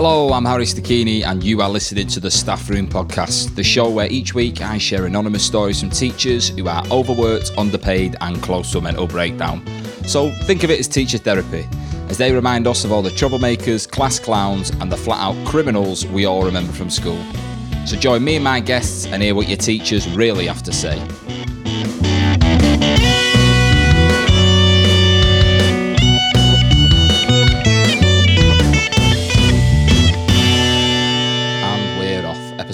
[0.00, 3.90] Hello, I'm Harry Stachini, and you are listening to the Staff Room Podcast, the show
[3.90, 8.70] where each week I share anonymous stories from teachers who are overworked, underpaid, and close
[8.70, 9.60] to a mental breakdown.
[10.06, 11.66] So think of it as teacher therapy,
[12.08, 16.06] as they remind us of all the troublemakers, class clowns, and the flat out criminals
[16.06, 17.20] we all remember from school.
[17.84, 20.96] So join me and my guests and hear what your teachers really have to say.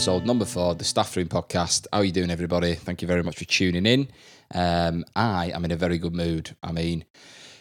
[0.04, 1.86] Episode number four, the Staff Room Podcast.
[1.90, 2.74] How are you doing, everybody?
[2.74, 4.08] Thank you very much for tuning in.
[4.54, 6.54] Um, I am in a very good mood.
[6.62, 7.06] I mean,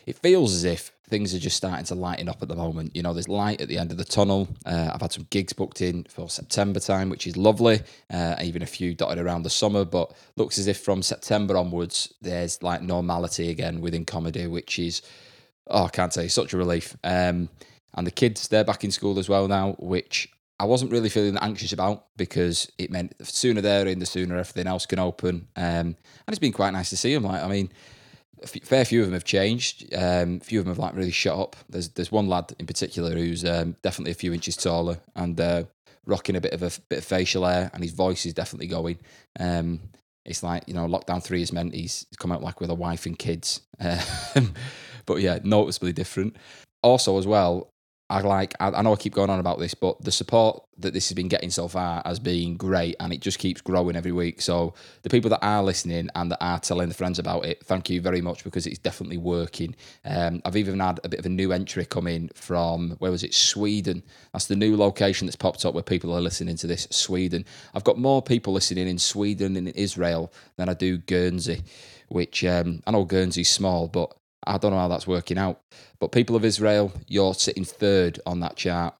[0.05, 2.97] it feels as if things are just starting to lighten up at the moment.
[2.97, 4.49] You know, there's light at the end of the tunnel.
[4.65, 7.79] Uh, I've had some gigs booked in for September time, which is lovely.
[8.11, 12.13] Uh, even a few dotted around the summer, but looks as if from September onwards,
[12.21, 15.01] there's like normality again within comedy, which is,
[15.67, 16.97] oh, I can't say, such a relief.
[17.05, 17.47] Um,
[17.93, 20.27] and the kids, they're back in school as well now, which
[20.63, 24.37] I wasn't really feeling anxious about because it meant the sooner they're in, the sooner
[24.37, 25.49] everything else can open.
[25.57, 27.23] Um, and it's been quite nice to see them.
[27.25, 27.69] Like, I mean,
[28.39, 29.93] a f- fair few of them have changed.
[29.93, 31.57] Um, a few of them have like really shut up.
[31.67, 35.65] There's there's one lad in particular who's um, definitely a few inches taller and uh,
[36.05, 38.99] rocking a bit of a bit of facial hair, and his voice is definitely going.
[39.37, 39.81] Um,
[40.23, 43.05] it's like you know, lockdown three has meant he's come out like with a wife
[43.05, 43.59] and kids.
[44.35, 44.53] Um,
[45.05, 46.37] but yeah, noticeably different.
[46.81, 47.72] Also, as well,
[48.09, 48.53] I like.
[48.59, 51.15] I, I know I keep going on about this, but the support that this has
[51.15, 54.41] been getting so far has been great, and it just keeps growing every week.
[54.41, 54.73] So
[55.03, 58.01] the people that are listening and that are telling their friends about it, thank you
[58.01, 59.75] very much because it's definitely working.
[60.05, 63.23] Um, I've even had a bit of a new entry come in from where was
[63.23, 63.33] it?
[63.33, 64.03] Sweden.
[64.33, 66.87] That's the new location that's popped up where people are listening to this.
[66.91, 67.45] Sweden.
[67.73, 71.63] I've got more people listening in Sweden and in Israel than I do Guernsey,
[72.09, 74.13] which um, I know Guernsey's small, but
[74.45, 75.61] I don't know how that's working out.
[75.99, 78.95] But people of Israel, you're sitting third on that chart.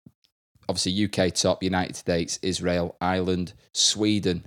[0.69, 4.45] Obviously, UK top, United States, Israel, Ireland, Sweden,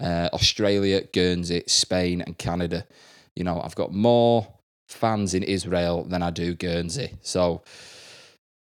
[0.00, 2.86] uh, Australia, Guernsey, Spain, and Canada.
[3.34, 4.46] You know, I've got more
[4.88, 7.12] fans in Israel than I do Guernsey.
[7.22, 7.62] So,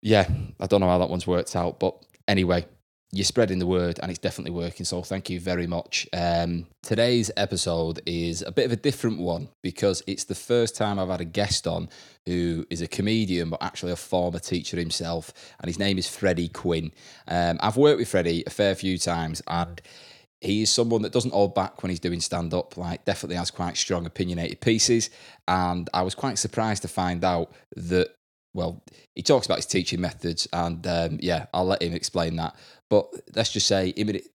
[0.02, 0.28] yeah,
[0.58, 1.78] I don't know how that one's worked out.
[1.78, 2.66] But anyway,
[3.16, 4.84] you're spreading the word and it's definitely working.
[4.84, 6.06] So thank you very much.
[6.12, 10.98] Um, today's episode is a bit of a different one because it's the first time
[10.98, 11.88] I've had a guest on
[12.26, 16.48] who is a comedian but actually a former teacher himself, and his name is Freddy
[16.48, 16.92] Quinne.
[17.26, 19.80] Um, I've worked with Freddy a fair few times and.
[20.42, 23.50] He is someone that doesn't hold back when he's doing stand up, like, definitely has
[23.50, 25.08] quite strong, opinionated pieces.
[25.48, 28.10] And I was quite surprised to find out that
[28.56, 28.82] well,
[29.14, 32.56] he talks about his teaching methods, and um, yeah, I'll let him explain that.
[32.88, 33.92] But let's just say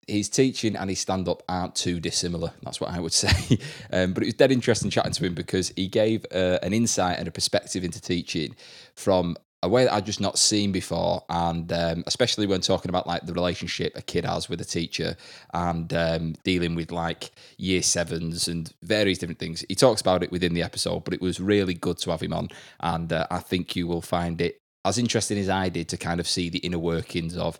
[0.07, 2.53] his teaching and his stand up aren't too dissimilar.
[2.62, 3.59] That's what I would say.
[3.93, 7.19] um, but it was dead interesting chatting to him because he gave uh, an insight
[7.19, 8.55] and a perspective into teaching
[8.95, 13.06] from a way that I'd just not seen before, and um, especially when talking about
[13.06, 15.17] like the relationship a kid has with a teacher
[15.53, 19.65] and um, dealing with like year sevens and various different things.
[19.69, 22.33] He talks about it within the episode, but it was really good to have him
[22.35, 22.49] on,
[22.81, 26.21] and uh, I think you will find it as interesting as I did to kind
[26.21, 27.59] of see the inner workings of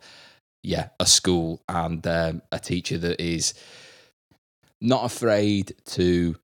[0.67, 3.55] yeah a school and um, a teacher that is
[4.81, 6.37] not afraid to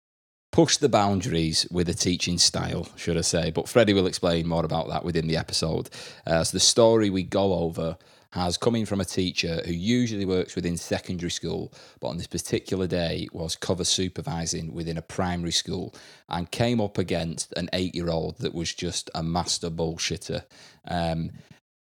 [0.53, 3.51] push the boundaries with a teaching style, should I say.
[3.51, 5.91] But Freddy will explain more about that within the episode.
[6.27, 7.97] Uh, so the story we go over
[8.33, 12.87] has coming from a teacher who usually works within secondary school, but on this particular
[12.87, 15.95] day was cover supervising within a primary school
[16.29, 20.45] and came up against an eight year old that was just a master bullshitter.
[20.87, 21.31] Um,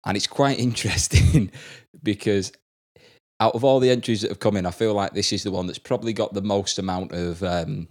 [0.06, 1.52] and it's quite interesting
[2.04, 2.52] because
[3.40, 5.52] out of all the entries that have come in, I feel like this is the
[5.52, 7.44] one that's probably got the most amount of.
[7.44, 7.88] Um,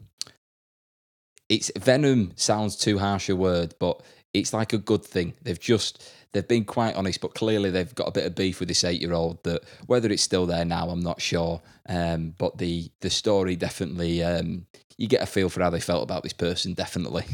[1.48, 4.02] it's venom sounds too harsh a word, but
[4.34, 5.32] it's like a good thing.
[5.42, 8.68] They've just they've been quite honest, but clearly they've got a bit of beef with
[8.68, 9.42] this eight year old.
[9.44, 11.62] That whether it's still there now, I'm not sure.
[11.88, 14.66] Um, but the the story definitely um,
[14.98, 16.74] you get a feel for how they felt about this person.
[16.74, 17.24] Definitely.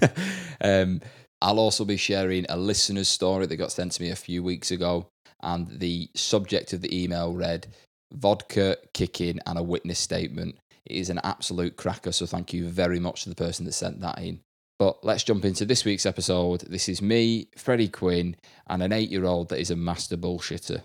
[0.60, 1.00] um,
[1.44, 4.70] I'll also be sharing a listener's story that got sent to me a few weeks
[4.70, 5.08] ago,
[5.42, 7.66] and the subject of the email read
[8.14, 10.56] vodka, kicking, and a witness statement.
[10.86, 14.00] It is an absolute cracker, so thank you very much to the person that sent
[14.00, 14.40] that in.
[14.78, 16.62] But let's jump into this week's episode.
[16.62, 18.36] This is me, Freddy Quinne,
[18.66, 20.82] and an eight year old that is a master bullshitter.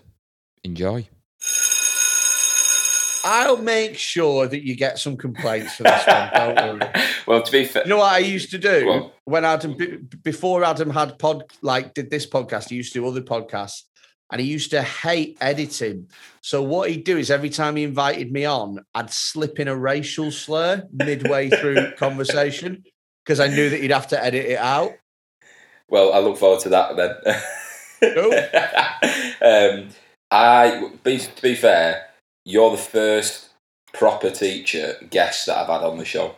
[0.62, 1.08] Enjoy.
[3.24, 6.30] I'll make sure that you get some complaints for this one.
[6.34, 6.90] Don't worry.
[7.26, 9.10] well, to be fair, You know what I used to do on.
[9.24, 9.76] when Adam
[10.22, 12.68] before Adam had pod like did this podcast.
[12.70, 13.82] He used to do other podcasts,
[14.32, 16.08] and he used to hate editing.
[16.40, 19.76] So what he'd do is every time he invited me on, I'd slip in a
[19.76, 22.84] racial slur midway through conversation
[23.24, 24.92] because I knew that he'd have to edit it out.
[25.88, 27.14] well, I look forward to that then.
[28.14, 28.32] Cool.
[29.42, 29.88] um,
[30.30, 32.06] I be to be fair,
[32.50, 33.50] you're the first
[33.92, 36.34] proper teacher guest that I've had on the show.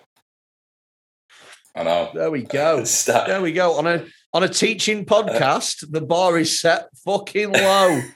[1.75, 2.11] I know.
[2.15, 2.85] There we go.
[3.07, 3.75] There we go.
[3.79, 4.05] On a
[4.35, 8.03] on a teaching podcast, the bar is set fucking low.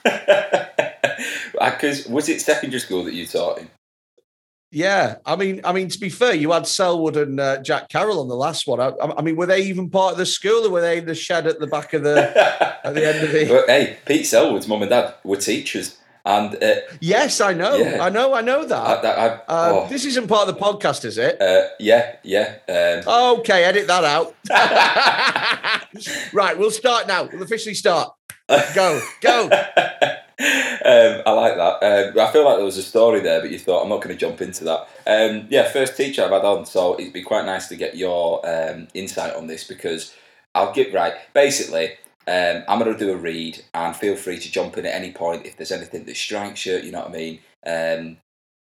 [1.59, 3.69] Because was it secondary school that you taught in?
[4.71, 8.19] Yeah, I mean, I mean, to be fair, you had Selwood and uh, Jack Carroll
[8.19, 8.79] on the last one.
[8.79, 11.15] I, I mean, were they even part of the school, or were they in the
[11.15, 12.17] shed at the back of the?
[12.85, 15.97] at the end of the- hey, Pete Selwood's mum and dad were teachers,
[16.27, 18.03] and uh, yes, I know, Yeah.
[18.03, 19.05] I know, I know I, that.
[19.05, 21.41] I, Uh, oh, This isn't part of the podcast, is it?
[21.41, 22.57] uh, yeah, yeah.
[22.67, 24.35] Um, Okay, edit that out.
[26.33, 27.23] right, we'll start now.
[27.31, 28.13] We'll officially start.
[28.75, 29.43] Go, go.
[29.49, 31.83] um, I like that.
[31.83, 34.15] Um, I feel like there was a story there, but you thought I'm not going
[34.15, 34.87] to jump into that.
[35.07, 38.47] Um, yeah, first teacher I've had on, so it'd be quite nice to get your
[38.47, 40.13] um, insight on this because
[40.53, 41.13] I'll get right.
[41.33, 41.93] Basically,
[42.27, 45.11] um, I'm going to do a read, and feel free to jump in at any
[45.11, 46.77] point if there's anything that strikes you.
[46.77, 47.39] You know what I mean?
[47.65, 48.17] Um,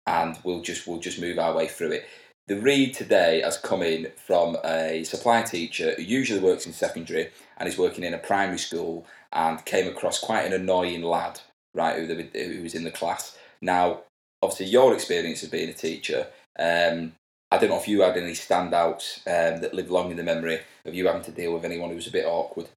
[0.07, 2.05] and we'll just we'll just move our way through it.
[2.47, 7.31] The read today has come in from a supply teacher who usually works in secondary
[7.57, 11.39] and is working in a primary school and came across quite an annoying lad,
[11.73, 13.35] right, who, who was in the class.
[13.61, 14.01] Now,
[14.43, 16.27] obviously, your experience of being a teacher,
[16.59, 17.13] um,
[17.51, 20.59] I don't know if you had any standouts um, that live long in the memory
[20.85, 22.67] of you having to deal with anyone who was a bit awkward.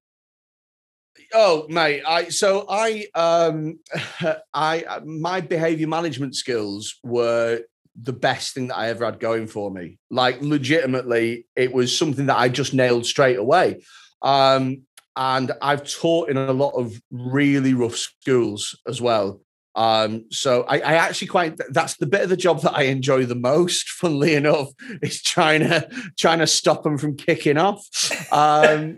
[1.33, 2.03] Oh, mate.
[2.07, 3.79] I so I um
[4.53, 7.61] I my behavior management skills were
[8.01, 9.99] the best thing that I ever had going for me.
[10.09, 13.83] Like legitimately, it was something that I just nailed straight away.
[14.21, 14.83] Um,
[15.15, 19.41] and I've taught in a lot of really rough schools as well.
[19.75, 23.25] Um, so I, I actually quite that's the bit of the job that I enjoy
[23.25, 24.69] the most, funnily enough,
[25.01, 27.85] is trying to trying to stop them from kicking off.
[28.31, 28.97] Um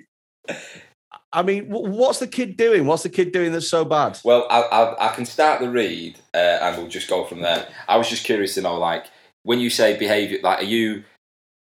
[1.34, 2.86] I mean, what's the kid doing?
[2.86, 4.20] What's the kid doing that's so bad?
[4.24, 7.68] Well, I, I, I can start the read uh, and we'll just go from there.
[7.88, 9.06] I was just curious to know, like,
[9.44, 11.04] when you say behaviour, like, are you,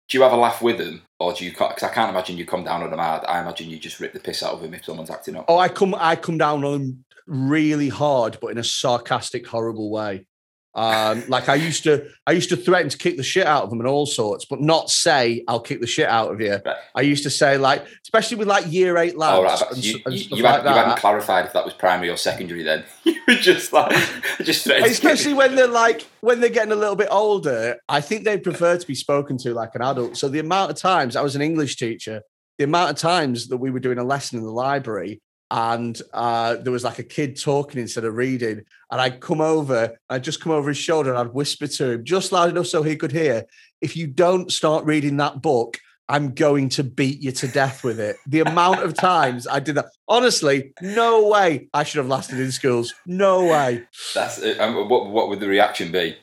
[0.09, 1.03] do you have a laugh with them?
[1.21, 3.25] Or do you, because I can't imagine you come down on them hard.
[3.27, 5.45] I imagine you just rip the piss out of them if someone's acting up.
[5.47, 9.91] Oh, I come, I come down on them really hard, but in a sarcastic, horrible
[9.91, 10.27] way.
[10.75, 13.71] Um, like I used to, I used to threaten to kick the shit out of
[13.71, 16.59] them and all sorts, but not say I'll kick the shit out of you.
[16.65, 16.77] Right.
[16.95, 19.37] I used to say like, especially with like year eight lads.
[19.37, 21.75] All right, and, you, and you, you, like hadn't, you hadn't clarified if that was
[21.75, 22.85] primary or secondary then.
[23.05, 23.97] you were just like,
[24.43, 28.39] just Especially when they're like when they're getting a little bit older, I think they
[28.39, 30.17] prefer to be spoken to like an adult.
[30.17, 32.23] So the amount of times I was an English teacher,
[32.59, 35.21] the amount of times that we were doing a lesson in the library
[35.51, 39.99] and uh, there was like a kid talking instead of reading, and I'd come over,
[40.09, 42.83] I'd just come over his shoulder and I'd whisper to him just loud enough so
[42.83, 43.47] he could hear.
[43.81, 48.01] If you don't start reading that book, I'm going to beat you to death with
[48.01, 48.17] it.
[48.27, 52.51] The amount of times I did that, honestly, no way I should have lasted in
[52.53, 52.95] schools.
[53.07, 53.85] No way.
[54.15, 54.61] That's it.
[54.61, 56.17] Um, what, what would the reaction be?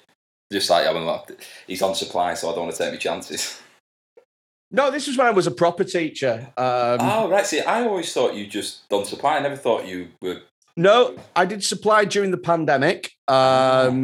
[0.52, 1.20] Just like, I mean,
[1.68, 3.62] he's on supply, so I don't want to take my chances.
[4.70, 6.52] No, this was when I was a proper teacher.
[6.58, 7.46] Um, oh, right.
[7.46, 9.38] See, I always thought you just done supply.
[9.38, 10.42] I never thought you were.
[10.76, 13.12] No, I did supply during the pandemic.
[13.28, 14.02] Um,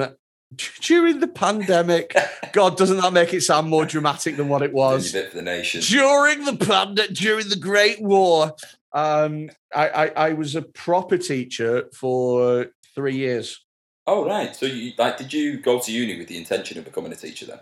[0.56, 2.16] d- during the pandemic,
[2.54, 5.12] God, doesn't that make it sound more dramatic than what it was?
[5.12, 5.82] bit for the nation.
[5.82, 8.54] During the pandemic, during the Great War,
[8.94, 13.64] um, I, I, I was a proper teacher for three years.
[14.08, 14.56] Oh, right.
[14.56, 17.46] So, you like, did you go to uni with the intention of becoming a teacher
[17.46, 17.60] then?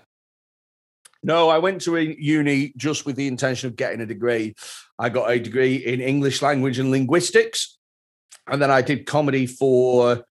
[1.23, 4.55] No, I went to a uni just with the intention of getting a degree.
[4.97, 7.77] I got a degree in English language and linguistics.
[8.47, 10.25] And then I did comedy for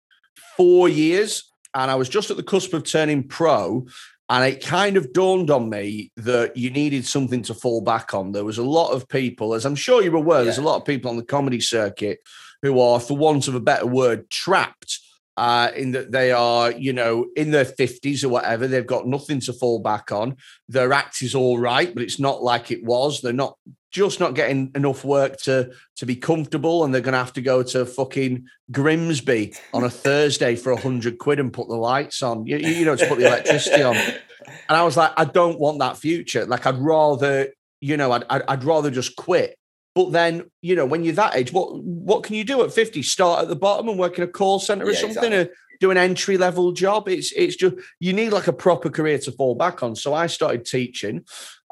[0.56, 1.52] four years.
[1.75, 3.87] And I was just at the cusp of turning pro.
[4.28, 8.32] And it kind of dawned on me that you needed something to fall back on.
[8.32, 10.85] There was a lot of people, as I'm sure you're aware, there's a lot of
[10.85, 12.20] people on the comedy circuit
[12.62, 15.00] who are, for want of a better word, trapped
[15.40, 18.66] uh, in that they are, you know, in their 50s or whatever.
[18.66, 20.37] They've got nothing to fall back on.
[20.68, 23.23] Their act is all right, but it's not like it was.
[23.23, 23.56] They're not
[23.90, 27.40] just not getting enough work to to be comfortable, and they're going to have to
[27.40, 32.23] go to fucking Grimsby on a Thursday for a hundred quid and put the lights
[32.23, 32.44] on.
[32.47, 33.97] You, you know, to put the electricity on.
[33.97, 36.44] And I was like, I don't want that future.
[36.44, 37.49] Like, I'd rather,
[37.80, 39.56] you know, I'd, I'd, I'd rather just quit.
[39.94, 43.02] But then, you know, when you're that age, what what can you do at 50?
[43.02, 45.52] Start at the bottom and work in a call center or Yeah, something, exactly.
[45.52, 47.09] or do an entry level job.
[47.09, 49.97] It's it's just you need like a proper career to fall back on.
[49.97, 51.25] So I started teaching.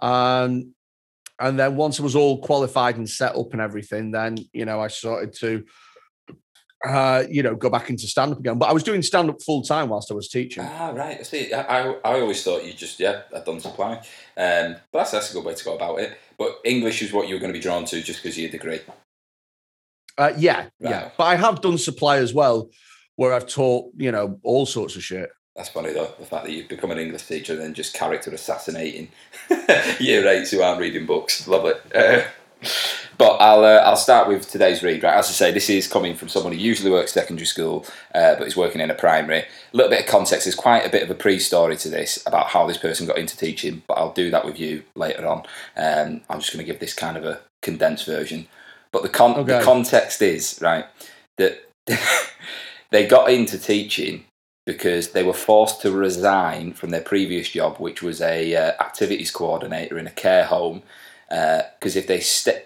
[0.02, 0.74] Um,
[1.40, 4.80] and then once I was all qualified and set up and everything, then you know,
[4.80, 5.64] I started to
[6.86, 8.58] uh, you know, go back into stand up again.
[8.58, 10.64] But I was doing stand up full time whilst I was teaching.
[10.66, 11.18] Ah, right.
[11.18, 11.52] I see.
[11.52, 13.94] I, I, I always thought you just, yeah, I'd done supply.
[14.36, 16.16] Um, but that's, that's a good way to go about it.
[16.38, 18.50] But English is what you were going to be drawn to just because of your
[18.50, 18.80] degree.
[20.16, 20.90] Uh, yeah, Right.
[20.90, 21.10] yeah.
[21.16, 22.70] But I have done supply as well.
[23.16, 25.28] where I've taught, you know, all sorts of shit.
[25.56, 28.30] That's funny though, the fact that you've become an English teacher and then just character
[28.30, 29.08] assassinating
[29.98, 31.48] year eights who aren't reading books.
[31.48, 31.82] Love it.
[31.92, 32.22] Uh,
[33.18, 35.02] but I'll uh, I'll start with today's read.
[35.02, 37.84] Right, as I say, this is coming from someone who usually works secondary school,
[38.14, 39.40] uh, but is working in a primary.
[39.40, 39.46] A
[39.76, 40.46] little bit of context.
[40.46, 43.36] There's quite a bit of a pre-story to this about how this person got into
[43.36, 45.42] teaching, but I'll do that with you later on.
[45.76, 48.46] Um, I'm just going to give this kind of a condensed version.
[48.92, 49.58] But the con- okay.
[49.58, 50.86] the context is right
[51.36, 51.68] that
[52.90, 54.24] they got into teaching
[54.64, 59.30] because they were forced to resign from their previous job, which was a uh, activities
[59.30, 60.82] coordinator in a care home.
[61.28, 62.62] Because uh, if they stay,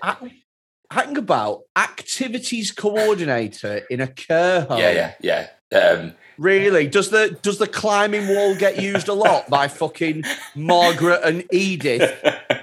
[0.93, 4.79] hang about activities coordinator in a care home.
[4.79, 5.79] Yeah, yeah, yeah.
[5.79, 6.87] Um, really?
[6.87, 12.13] Does the does the climbing wall get used a lot by fucking Margaret and Edith?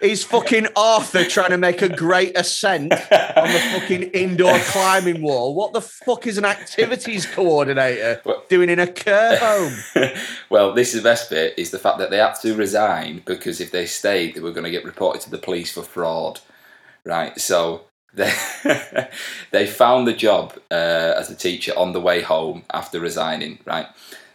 [0.00, 5.54] Is fucking Arthur trying to make a great ascent on the fucking indoor climbing wall?
[5.54, 10.14] What the fuck is an activities coordinator well, doing in a care home?
[10.48, 13.60] well, this is the best bit is the fact that they had to resign because
[13.60, 16.40] if they stayed, they were going to get reported to the police for fraud.
[17.04, 17.82] Right, so
[18.14, 18.32] they
[19.50, 23.58] they found the job uh, as a teacher on the way home after resigning.
[23.64, 23.86] Right,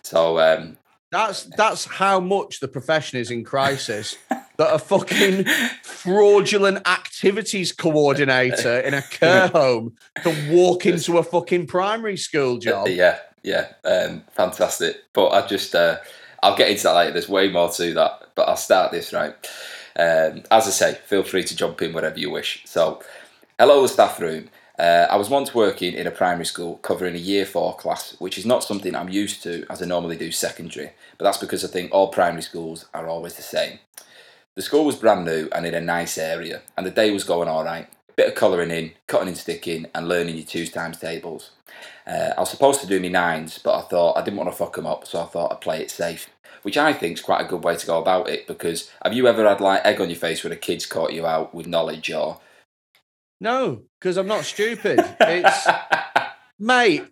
[0.01, 0.77] so um,
[1.11, 4.17] that's that's how much the profession is in crisis.
[4.57, 5.45] that a fucking
[5.83, 12.87] fraudulent activities coordinator in a care home can walk into a fucking primary school job.
[12.87, 15.03] Yeah, yeah, um, fantastic.
[15.13, 15.97] But I just, uh,
[16.41, 17.11] I'll get into that later.
[17.11, 19.33] There's way more to that, but I'll start this right.
[19.97, 22.63] Um, as I say, feel free to jump in wherever you wish.
[22.65, 23.01] So,
[23.57, 24.49] hello, the staff room.
[24.77, 28.37] Uh, I was once working in a primary school covering a year four class, which
[28.37, 31.69] is not something I'm used to as I normally do secondary, but that's because I
[31.69, 33.79] think all primary schools are always the same.
[34.55, 37.47] The school was brand new and in a nice area, and the day was going
[37.47, 37.87] alright.
[38.17, 41.51] Bit of colouring in, cutting and sticking, and learning your twos times tables.
[42.05, 44.55] Uh, I was supposed to do my nines, but I thought I didn't want to
[44.55, 46.29] fuck them up, so I thought I'd play it safe
[46.65, 48.47] which I think is quite a good way to go about it.
[48.47, 51.27] Because have you ever had like egg on your face when a kid's caught you
[51.27, 52.39] out with knowledge or?
[53.39, 54.99] No, because I'm not stupid.
[55.19, 55.67] It's
[56.59, 57.05] mate.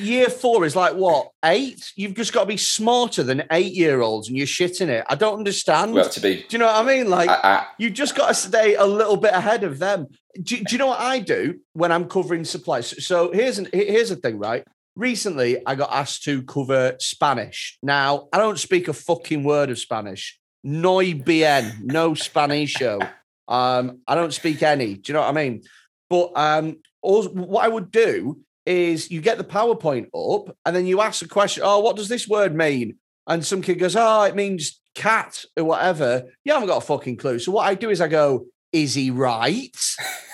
[0.00, 1.92] Year four is like what eight?
[1.94, 5.04] You've just got to be smarter than eight year olds, and you're shitting it.
[5.08, 5.92] I don't understand.
[5.92, 7.08] Well, to be, do you know what I mean?
[7.08, 10.06] Like, I, I, you just got to stay a little bit ahead of them.
[10.40, 13.06] Do, do, you know what I do when I'm covering supplies?
[13.06, 14.64] So here's an, here's the thing, right?
[14.96, 17.78] Recently I got asked to cover Spanish.
[17.82, 20.38] Now, I don't speak a fucking word of Spanish.
[20.64, 23.08] No bien, no Spanisho.
[23.46, 24.94] Um, I don't speak any.
[24.94, 25.62] Do you know what I mean?
[26.10, 31.00] But um, what I would do is you get the PowerPoint up and then you
[31.00, 32.96] ask the question, oh, what does this word mean?
[33.28, 36.24] And some kid goes, oh, it means cat or whatever.
[36.44, 37.38] You haven't got a fucking clue.
[37.38, 38.46] So what I do is I go,
[38.82, 39.76] is he right?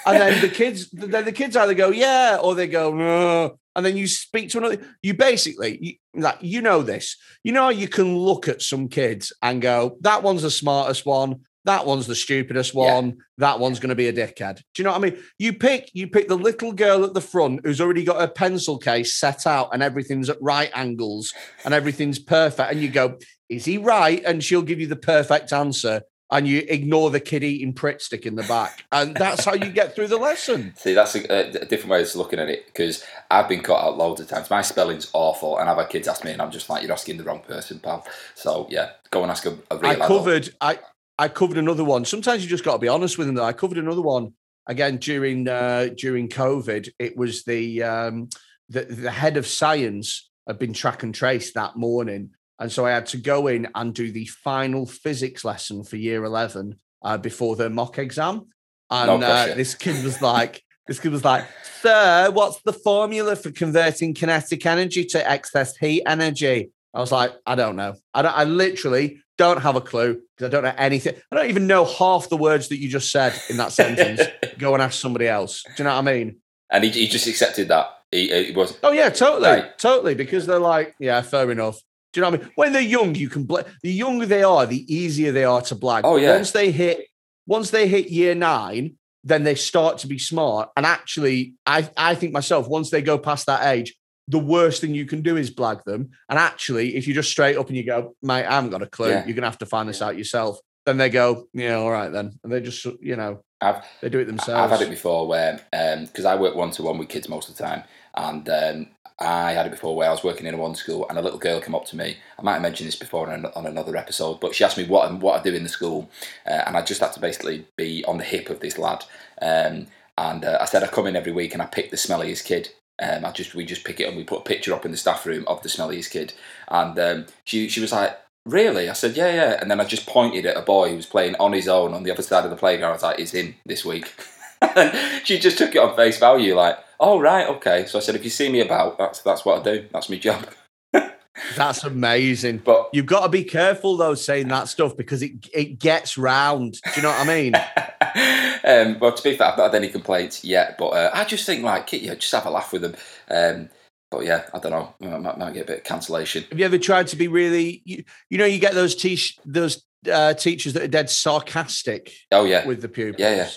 [0.05, 3.85] And then the kids, then the kids either go, yeah, or they go, no and
[3.85, 4.79] then you speak to another.
[5.03, 7.17] You basically, you, like, you know this.
[7.43, 11.41] You know, you can look at some kids and go, "That one's the smartest one.
[11.65, 13.07] That one's the stupidest one.
[13.07, 13.15] Yeah.
[13.39, 15.23] That one's going to be a dickhead." Do you know what I mean?
[15.39, 18.79] You pick, you pick the little girl at the front who's already got a pencil
[18.79, 21.33] case set out and everything's at right angles
[21.65, 23.19] and everything's perfect, and you go,
[23.49, 27.45] "Is he right?" And she'll give you the perfect answer and you ignore the kid
[27.45, 28.85] eating Pritt stick in the back.
[28.91, 30.73] And that's how you get through the lesson.
[30.77, 33.99] See, that's a, a different way of looking at it because I've been caught out
[33.99, 34.49] loads of times.
[34.49, 37.19] My spelling's awful, and I've had kids ask me, and I'm just like, you're asking
[37.19, 38.07] the wrong person, pal.
[38.35, 40.79] So, yeah, go and ask a, a real I covered, I,
[41.19, 42.07] I covered another one.
[42.07, 43.37] Sometimes you just got to be honest with them.
[43.37, 44.33] Though I covered another one
[44.67, 46.89] again during uh, during COVID.
[46.99, 48.31] It was the um,
[48.71, 52.31] the, the head of science had been track and trace that morning
[52.62, 56.23] and so I had to go in and do the final physics lesson for year
[56.23, 58.47] 11 uh, before the mock exam.
[58.88, 61.45] And uh, this kid was like, this kid was like,
[61.81, 66.71] Sir, what's the formula for converting kinetic energy to excess heat energy?
[66.95, 67.97] I was like, I don't know.
[68.14, 71.16] I, don't, I literally don't have a clue because I don't know anything.
[71.33, 74.21] I don't even know half the words that you just said in that sentence.
[74.59, 75.64] Go and ask somebody else.
[75.64, 76.37] Do you know what I mean?
[76.71, 77.90] And he, he just accepted that.
[78.12, 78.78] He, he was.
[78.85, 79.78] Oh yeah, totally, right.
[79.78, 80.14] totally.
[80.14, 81.81] Because they're like, yeah, fair enough.
[82.12, 82.52] Do you know what I mean?
[82.57, 85.76] When they're young, you can bl- the younger they are, the easier they are to
[85.76, 86.02] blag.
[86.04, 86.35] Oh yeah.
[86.35, 87.07] Once they hit,
[87.47, 90.71] once they hit year nine, then they start to be smart.
[90.76, 93.95] And actually, I I think myself, once they go past that age,
[94.28, 96.11] the worst thing you can do is blag them.
[96.28, 98.87] And actually, if you just straight up and you go, mate, I haven't got a
[98.87, 99.25] clue, yeah.
[99.25, 100.59] you're gonna have to find this out yourself.
[100.85, 104.19] Then they go, yeah, all right then, and they just you know, I've, they do
[104.19, 104.73] it themselves.
[104.73, 107.49] I've had it before where because um, I work one to one with kids most
[107.49, 108.87] of the time, and um,
[109.19, 111.38] I had it before where I was working in a one school and a little
[111.38, 112.16] girl came up to me.
[112.38, 115.38] I might have mentioned this before on, another episode, but she asked me what what
[115.38, 116.11] I do in the school,
[116.47, 119.04] uh, and I just had to basically be on the hip of this lad.
[119.40, 119.87] Um,
[120.19, 122.71] and uh, I said I come in every week and I pick the smelliest kid
[123.00, 124.97] Um, I just we just pick it and we put a picture up in the
[124.97, 126.35] staff room of the smelliest kid,
[126.69, 130.07] and um, she she was like, "Really?" I said, "Yeah, yeah." And then I just
[130.07, 132.50] pointed at a boy who was playing on his own on the other side of
[132.50, 132.90] the playground.
[132.90, 134.12] I was like, "He's in this week."
[134.76, 138.14] and she just took it on face value, like, "Oh right, okay." So I said,
[138.14, 139.88] "If you see me about, that's that's what I do.
[139.92, 140.47] That's my job."
[141.57, 142.59] That's amazing.
[142.59, 146.75] But You've got to be careful though saying that stuff because it it gets round.
[146.85, 147.54] Do you know what I mean?
[148.64, 150.76] um, but to be fair, I've not had any complaints yet.
[150.78, 152.95] But uh, I just think like, yeah, just have a laugh with them.
[153.31, 153.71] Um,
[154.11, 154.95] but yeah, I don't know.
[155.11, 156.45] I might, might get a bit of cancellation.
[156.50, 157.83] Have you ever tried to be really?
[157.85, 162.45] You, you know, you get those te- those uh, teachers that are dead sarcastic Oh
[162.45, 163.21] yeah, with the pupils.
[163.21, 163.50] Yeah, yeah.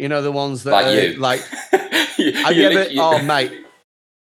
[0.00, 1.12] You know the ones that like are, you.
[1.16, 2.90] like Have you you ever?
[2.90, 3.52] you- Oh, mate,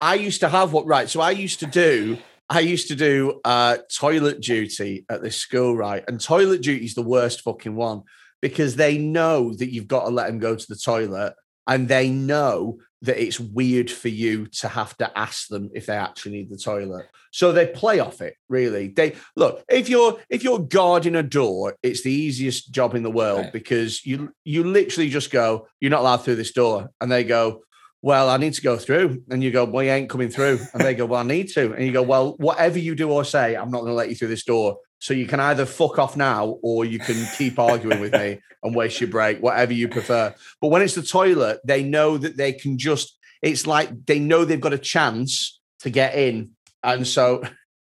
[0.01, 0.85] I used to have what?
[0.85, 1.09] Right.
[1.09, 2.17] So I used to do.
[2.49, 6.03] I used to do uh, toilet duty at this school, right?
[6.07, 8.01] And toilet duty is the worst fucking one
[8.41, 11.35] because they know that you've got to let them go to the toilet,
[11.67, 15.95] and they know that it's weird for you to have to ask them if they
[15.95, 17.05] actually need the toilet.
[17.31, 18.35] So they play off it.
[18.49, 23.03] Really, they look if you're if you're guarding a door, it's the easiest job in
[23.03, 23.53] the world Right.
[23.53, 27.63] because you you literally just go, you're not allowed through this door, and they go,
[28.01, 29.23] well, I need to go through.
[29.29, 30.59] And you go, well, you ain't coming through.
[30.73, 31.73] And they go, well, I need to.
[31.73, 34.15] And you go, well, whatever you do or say, I'm not going to let you
[34.15, 34.77] through this door.
[34.99, 38.75] So you can either fuck off now or you can keep arguing with me and
[38.75, 40.35] waste your break, whatever you prefer.
[40.61, 44.43] But when it's the toilet, they know that they can just, it's like they know
[44.43, 46.51] they've got a chance to get in.
[46.83, 47.43] And so,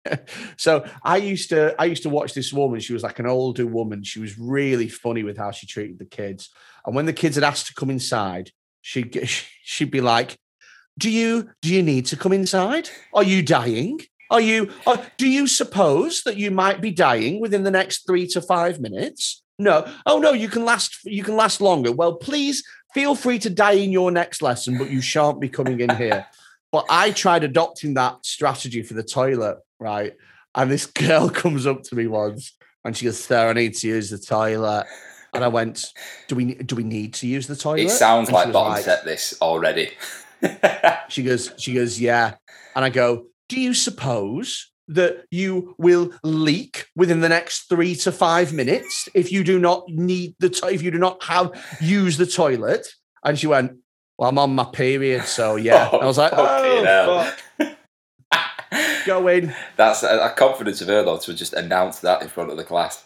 [0.57, 2.79] so I used to, I used to watch this woman.
[2.79, 4.03] She was like an older woman.
[4.03, 6.49] She was really funny with how she treated the kids.
[6.85, 8.51] And when the kids had asked to come inside,
[8.81, 9.27] she'd
[9.63, 10.37] she'd be like,
[10.97, 12.89] "Do you do you need to come inside?
[13.13, 13.99] Are you dying?
[14.29, 14.71] Are you?
[14.85, 18.79] Are, do you suppose that you might be dying within the next three to five
[18.79, 19.43] minutes?
[19.57, 19.91] No.
[20.05, 20.99] Oh no, you can last.
[21.03, 21.91] You can last longer.
[21.91, 25.79] Well, please feel free to die in your next lesson, but you shan't be coming
[25.79, 26.25] in here."
[26.71, 30.13] But I tried adopting that strategy for the toilet, right?
[30.53, 32.53] And this girl comes up to me once
[32.85, 34.85] and she goes, Sir, I need to use the toilet.
[35.33, 35.85] And I went,
[36.27, 37.81] Do we do we need to use the toilet?
[37.81, 39.91] it sounds And like was bottom set this already.
[41.09, 42.35] She goes, she goes, yeah.
[42.75, 48.11] And I go, do you suppose that you will leak within the next three to
[48.11, 52.17] five minutes if you do not need the to- if you do not have use
[52.17, 52.87] the toilet?
[53.23, 53.73] And she went,
[54.17, 55.89] well, I'm on my period, so yeah.
[55.91, 57.09] And I was like, oh, hell.
[57.09, 57.75] Oh, oh,
[58.33, 59.53] fuck, go in.
[59.75, 62.57] That's uh, a, a confidence of her though to just announce that in front of
[62.57, 63.03] the class.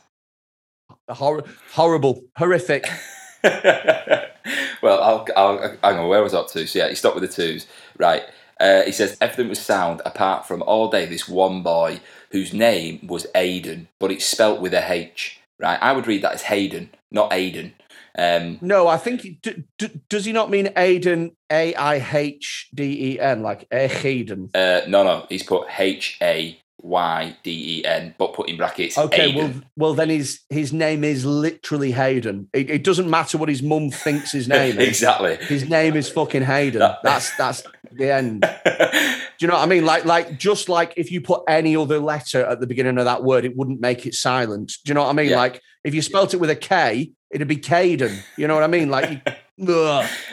[1.09, 2.85] Hor- horrible, horrific.
[3.43, 6.07] well, I'll, I'll hang on.
[6.07, 6.65] Where was I up to?
[6.65, 7.67] So yeah, he stopped with the twos.
[7.97, 8.23] Right.
[8.63, 11.99] Uh, he says everything was sound apart from all day this one boy
[12.31, 15.39] whose name was Aiden, but it's spelt with a H.
[15.59, 15.77] Right.
[15.81, 17.73] I would read that as Hayden, not Aiden.
[18.17, 21.31] Um, No, I think he- d- d- does he not mean Aiden?
[21.51, 24.49] A I H D E N, like a Hayden.
[24.55, 28.97] uh, no, no, he's put H A Y D E N, but put in brackets.
[28.97, 29.35] Okay, Aiden.
[29.35, 32.49] well, well, then his his name is literally Hayden.
[32.53, 34.87] It, it doesn't matter what his mum thinks his name is.
[34.93, 35.35] exactly.
[35.37, 36.79] His name is fucking Hayden.
[36.79, 37.63] That- That's that's
[37.97, 38.41] the end.
[38.65, 39.85] Do you know what I mean?
[39.85, 43.23] Like like just like if you put any other letter at the beginning of that
[43.23, 44.73] word, it wouldn't make it silent.
[44.83, 45.31] Do you know what I mean?
[45.31, 45.37] Yeah.
[45.37, 48.19] Like if you spelt it with a K, it'd be Caden.
[48.37, 48.89] You know what I mean?
[48.89, 49.27] Like.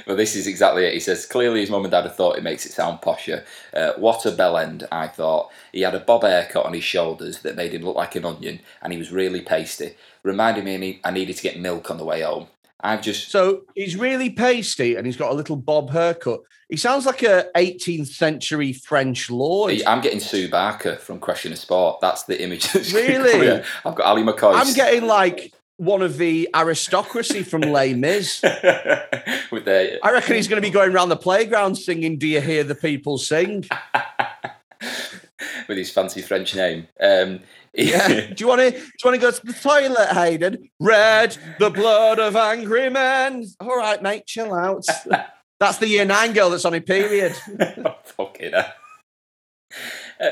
[0.06, 0.94] Well, this is exactly it.
[0.94, 3.44] He says, clearly his mum and dad have thought it makes it sound posher.
[3.74, 5.50] Uh, what a bell end, I thought.
[5.72, 8.60] He had a bob haircut on his shoulders that made him look like an onion,
[8.80, 9.94] and he was really pasty.
[10.22, 12.46] Reminded me I needed to get milk on the way home.
[12.82, 13.30] I've just.
[13.30, 16.40] so he's really pasty and he's got a little bob haircut.
[16.68, 19.82] He sounds like a 18th century French lord.
[19.86, 22.00] I'm getting Sue Barker from Question of Sport.
[22.00, 22.72] That's the image.
[22.72, 23.62] that's Really?
[23.84, 24.54] I've got Ally McCoist.
[24.54, 28.42] I'm getting like one of the aristocracy from Les Mis.
[29.50, 32.40] with the I reckon he's going to be going around the playground singing "Do you
[32.40, 33.64] hear the people sing?"
[35.68, 36.86] with his fancy French name.
[37.00, 37.40] Um,
[37.74, 38.08] Yeah.
[38.34, 38.70] do you want to?
[38.70, 40.70] Do you want to go to the toilet, Hayden?
[40.78, 43.46] Red, the blood of angry men.
[43.60, 44.84] All right, mate, chill out.
[45.60, 47.34] That's the year nine girl that's on a period.
[48.04, 48.72] Fucking hell.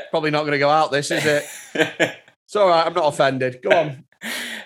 [0.09, 0.91] Probably not going to go out.
[0.91, 1.45] This is it.
[1.75, 2.83] It's all right.
[2.83, 3.61] I'm not offended.
[3.61, 4.05] Go on.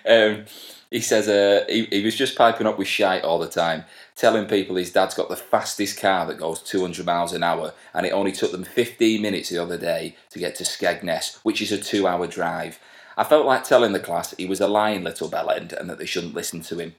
[0.08, 0.46] um,
[0.90, 3.84] he says uh, he, he was just piping up with shite all the time,
[4.16, 8.06] telling people his dad's got the fastest car that goes 200 miles an hour, and
[8.06, 11.72] it only took them 15 minutes the other day to get to Skegness, which is
[11.72, 12.80] a two hour drive.
[13.18, 16.06] I felt like telling the class he was a lying little bellend and that they
[16.06, 16.96] shouldn't listen to him.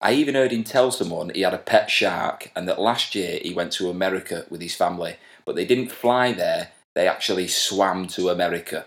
[0.00, 3.38] I even heard him tell someone he had a pet shark and that last year
[3.42, 8.06] he went to America with his family, but they didn't fly there, they actually swam
[8.08, 8.86] to America.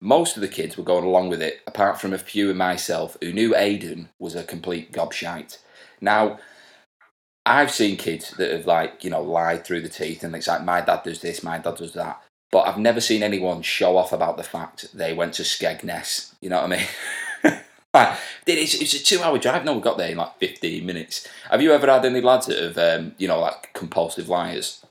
[0.00, 3.16] Most of the kids were going along with it, apart from a few and myself
[3.20, 5.58] who knew Aidan was a complete gobshite.
[6.00, 6.40] Now,
[7.44, 10.64] I've seen kids that have like you know lied through the teeth, and it's like
[10.64, 12.22] my dad does this, my dad does that.
[12.50, 16.34] But I've never seen anyone show off about the fact they went to Skegness.
[16.40, 17.60] You know what I mean?
[17.94, 19.64] like, it's, it's a two-hour drive.
[19.64, 21.26] No, we got there in like fifteen minutes.
[21.50, 24.84] Have you ever had any lads that have, um, you know, like compulsive liars?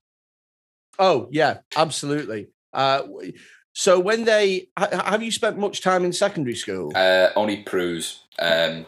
[1.00, 2.50] Oh yeah, absolutely.
[2.74, 3.04] Uh,
[3.74, 6.92] so when they have you spent much time in secondary school?
[6.96, 8.24] Uh, only PRUs.
[8.40, 8.86] Um,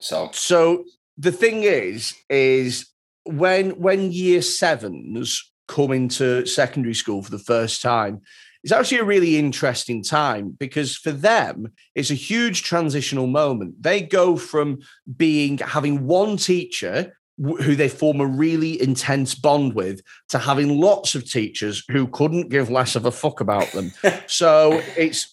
[0.00, 0.84] so so
[1.16, 2.86] the thing is, is
[3.24, 8.20] when when year sevens come into secondary school for the first time,
[8.62, 13.82] it's actually a really interesting time because for them it's a huge transitional moment.
[13.82, 14.78] They go from
[15.16, 21.14] being having one teacher who they form a really intense bond with to having lots
[21.14, 23.92] of teachers who couldn't give less of a fuck about them.
[24.26, 25.32] so it's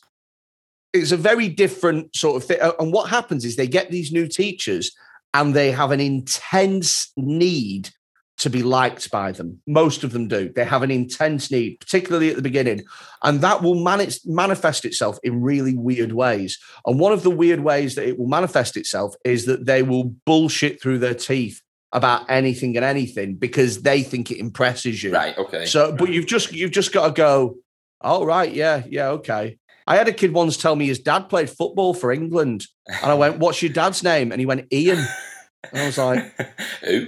[0.93, 2.59] it's a very different sort of thing.
[2.79, 4.91] And what happens is they get these new teachers
[5.33, 7.89] and they have an intense need
[8.37, 9.61] to be liked by them.
[9.67, 10.51] Most of them do.
[10.55, 12.83] They have an intense need, particularly at the beginning.
[13.21, 16.57] And that will manifest itself in really weird ways.
[16.87, 20.05] And one of the weird ways that it will manifest itself is that they will
[20.25, 25.13] bullshit through their teeth about anything and anything because they think it impresses you.
[25.13, 25.37] Right.
[25.37, 25.65] Okay.
[25.67, 27.57] So, but you've just you've just got to go.
[28.01, 28.51] Oh, right.
[28.51, 28.81] Yeah.
[28.89, 29.09] Yeah.
[29.09, 29.59] Okay.
[29.87, 33.15] I had a kid once tell me his dad played football for England, and I
[33.15, 35.05] went, "What's your dad's name?" And he went, "Ian."
[35.71, 36.39] And I was like,
[36.83, 37.07] "Who?"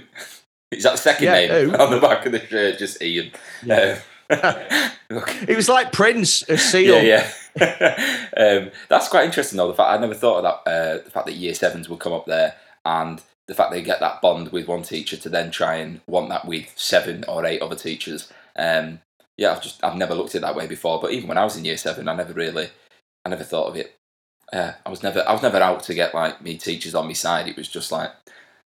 [0.70, 1.76] Is that second yeah, name who?
[1.76, 2.78] on the back of the shirt?
[2.78, 3.30] Just Ian.
[3.64, 3.98] Yeah.
[3.98, 3.98] Um,
[5.46, 7.02] he was like Prince, a seal.
[7.02, 8.28] Yeah, yeah.
[8.36, 9.68] um, that's quite interesting, though.
[9.68, 10.70] The fact I never thought of that.
[10.70, 14.00] Uh, the fact that year sevens would come up there, and the fact they get
[14.00, 17.62] that bond with one teacher to then try and want that with seven or eight
[17.62, 18.32] other teachers.
[18.56, 19.00] Um,
[19.36, 21.00] yeah, I've just I've never looked at it that way before.
[21.00, 22.68] But even when I was in year seven, I never really,
[23.24, 23.96] I never thought of it.
[24.52, 27.12] Uh, I was never I was never out to get like me teachers on my
[27.14, 27.48] side.
[27.48, 28.10] It was just like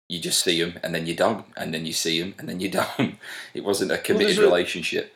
[0.09, 2.61] you just see them and then you don't, and then you see them and then
[2.61, 3.16] you don't.
[3.53, 5.12] It wasn't a committed well, relationship.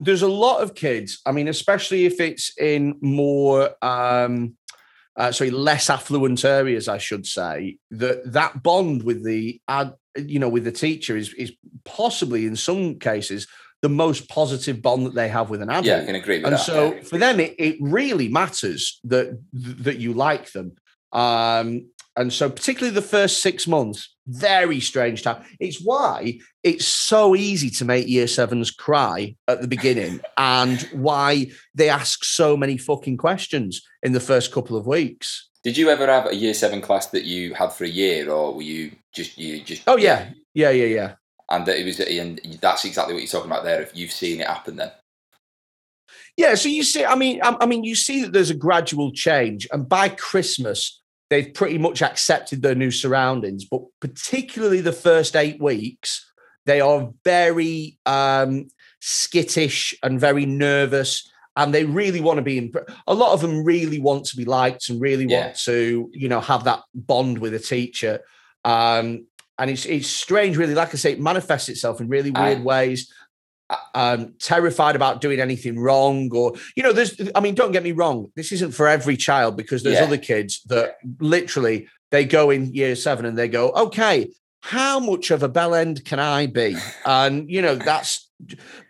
[0.00, 1.20] there's a lot of kids.
[1.24, 3.70] I mean, especially if it's in more.
[3.82, 4.56] Um,
[5.16, 10.38] uh, sorry, less affluent areas, I should say, that that bond with the ad, you
[10.38, 11.52] know, with the teacher is is
[11.84, 13.48] possibly in some cases
[13.82, 15.86] the most positive bond that they have with an adult.
[15.86, 16.60] Yeah, I can agree with and that.
[16.60, 17.02] so yeah.
[17.02, 20.76] for them, it, it really matters that that you like them.
[21.12, 21.86] Um,
[22.16, 25.44] and so, particularly the first six months, very strange time.
[25.60, 31.52] It's why it's so easy to make year sevens cry at the beginning and why
[31.76, 35.48] they ask so many fucking questions in the first couple of weeks.
[35.62, 38.54] Did you ever have a year seven class that you had for a year, or
[38.54, 39.82] were you just you just?
[39.86, 41.14] Oh yeah, yeah, yeah, yeah.
[41.50, 43.80] And that it was, and that's exactly what you're talking about there.
[43.80, 44.90] If you've seen it happen, then.
[46.36, 49.12] Yeah, so you see, I mean, I, I mean, you see that there's a gradual
[49.12, 53.64] change, and by Christmas, they've pretty much accepted their new surroundings.
[53.64, 56.30] But particularly the first eight weeks,
[56.66, 58.68] they are very um,
[59.00, 61.30] skittish and very nervous.
[61.56, 62.58] And they really want to be.
[62.58, 65.46] Imp- a lot of them really want to be liked and really yeah.
[65.46, 68.20] want to, you know, have that bond with a teacher.
[68.64, 69.26] Um,
[69.58, 70.74] and it's it's strange, really.
[70.74, 73.12] Like I say, it manifests itself in really weird I, ways
[73.94, 77.92] um, terrified about doing anything wrong or you know there's i mean don't get me
[77.92, 80.04] wrong this isn't for every child because there's yeah.
[80.04, 84.30] other kids that literally they go in year seven and they go okay
[84.62, 88.30] how much of a bell end can i be and you know that's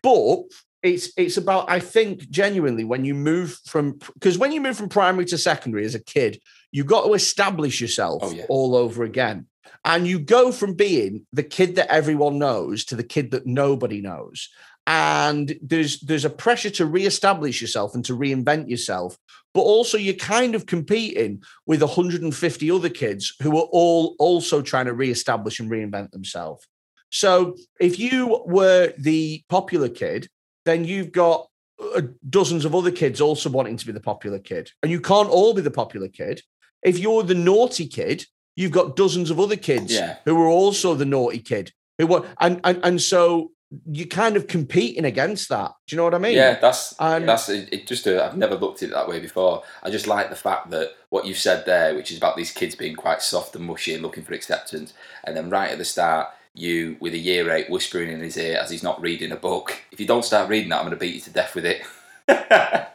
[0.02, 0.42] but
[0.82, 4.88] it's it's about i think genuinely when you move from because when you move from
[4.88, 8.44] primary to secondary as a kid you've got to establish yourself oh, yeah.
[8.48, 9.46] all over again
[9.84, 14.00] and you go from being the kid that everyone knows to the kid that nobody
[14.00, 14.48] knows.
[14.86, 19.18] And there's there's a pressure to reestablish yourself and to reinvent yourself
[19.54, 24.86] but also you're kind of competing with 150 other kids who are all also trying
[24.86, 26.66] to reestablish and reinvent themselves.
[27.10, 30.28] So if you were the popular kid
[30.64, 31.48] then you've got
[31.96, 34.70] uh, dozens of other kids also wanting to be the popular kid.
[34.82, 36.42] And you can't all be the popular kid.
[36.82, 38.26] If you're the naughty kid
[38.58, 40.16] you've got dozens of other kids yeah.
[40.24, 43.52] who are also the naughty kid who want and, and and so
[43.86, 45.72] you're kind of competing against that.
[45.86, 46.34] Do you know what I mean?
[46.34, 48.06] Yeah, that's and, that's it, it just.
[48.06, 49.62] Uh, I've never looked at it that way before.
[49.82, 52.74] I just like the fact that what you said there, which is about these kids
[52.74, 54.94] being quite soft and mushy and looking for acceptance,
[55.24, 58.56] and then right at the start, you with a year eight whispering in his ear
[58.56, 59.82] as he's not reading a book.
[59.92, 61.82] If you don't start reading that, I'm going to beat you to death with it.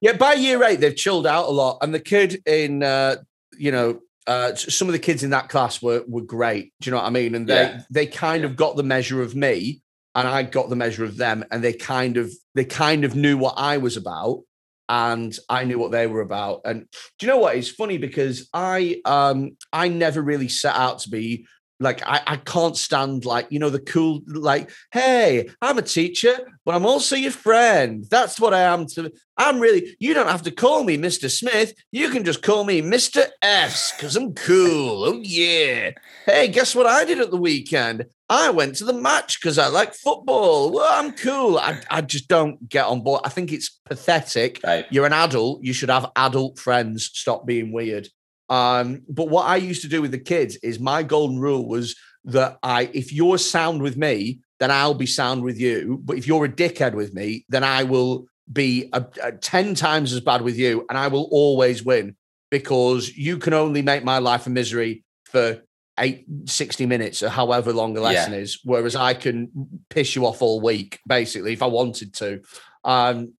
[0.00, 3.16] yeah, by year eight, they've chilled out a lot, and the kid in uh,
[3.58, 6.72] you know uh, some of the kids in that class were were great.
[6.80, 7.34] Do you know what I mean?
[7.34, 7.82] And they yeah.
[7.90, 8.50] they kind yeah.
[8.50, 9.82] of got the measure of me,
[10.14, 13.38] and I got the measure of them, and they kind of they kind of knew
[13.38, 14.42] what I was about,
[14.88, 16.62] and I knew what they were about.
[16.64, 16.86] And
[17.18, 17.56] do you know what?
[17.56, 21.46] It's funny because I um I never really set out to be
[21.80, 26.36] like I, I can't stand like you know the cool like hey i'm a teacher
[26.64, 28.04] but i'm also your friend.
[28.10, 31.74] That's what i am to i'm really you don't have to call me mr smith.
[31.92, 35.04] You can just call me mr s because i'm cool.
[35.04, 35.90] Oh yeah.
[36.24, 38.06] Hey guess what i did at the weekend?
[38.28, 40.70] I went to the match because i like football.
[40.70, 41.58] Well i'm cool.
[41.58, 43.22] I, I just don't get on board.
[43.24, 44.60] I think it's pathetic.
[44.64, 44.86] Right.
[44.90, 45.62] you're an adult.
[45.62, 47.10] You should have adult friends.
[47.12, 48.08] Stop being weird
[48.48, 51.96] um, but what I used to do with the kids is my golden rule was
[52.24, 56.00] that I, if you're sound with me, then I'll be sound with you.
[56.02, 60.12] But if you're a dickhead with me, then I will be a, a 10 times
[60.12, 62.16] as bad with you and I will always win
[62.50, 65.62] because you can only make my life a misery for
[65.98, 68.08] eight, 60 minutes or however long the Yeah.
[68.10, 68.60] lesson is.
[68.62, 69.50] Whereas I can
[69.90, 72.40] piss you off all week, basically, if I wanted to.
[72.84, 73.34] Um,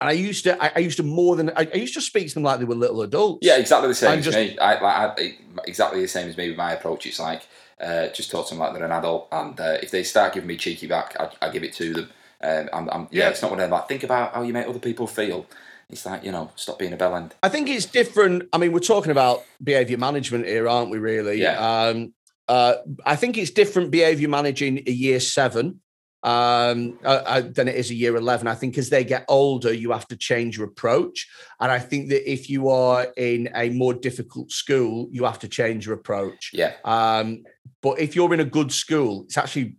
[0.00, 2.28] and I used to, I, I used to more than, I, I used to speak
[2.28, 3.46] to them like they were little adults.
[3.46, 4.58] Yeah, exactly the same just- me.
[4.58, 7.06] I, like, I, exactly the same as me with my approach.
[7.06, 7.42] It's like
[7.80, 10.48] uh, just talk to them like they're an adult, and uh, if they start giving
[10.48, 12.10] me cheeky back, I, I give it to them.
[12.42, 13.24] Um, I'm, I'm, yeah.
[13.24, 13.28] Yeah.
[13.30, 15.46] it's not one of them like think about how you make other people feel.
[15.88, 17.32] It's like you know, stop being a bellend.
[17.42, 18.48] I think it's different.
[18.52, 20.98] I mean, we're talking about behavior management here, aren't we?
[20.98, 21.40] Really?
[21.40, 21.58] Yeah.
[21.58, 22.12] Um,
[22.48, 25.80] uh, I think it's different behavior managing a year seven
[26.22, 28.46] um, uh, uh, than it is a year eleven.
[28.48, 31.28] I think as they get older, you have to change your approach,
[31.60, 35.48] and I think that if you are in a more difficult school, you have to
[35.48, 36.50] change your approach.
[36.52, 37.44] Yeah, Um,
[37.82, 39.76] but if you're in a good school, it's actually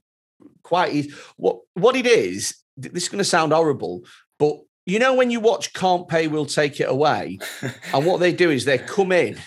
[0.63, 1.13] quite easy.
[1.38, 4.06] What what it is, th- this is going to sound horrible,
[4.39, 7.39] but you know when you watch Can't Pay We'll Take It Away,
[7.93, 9.38] and what they do is they come in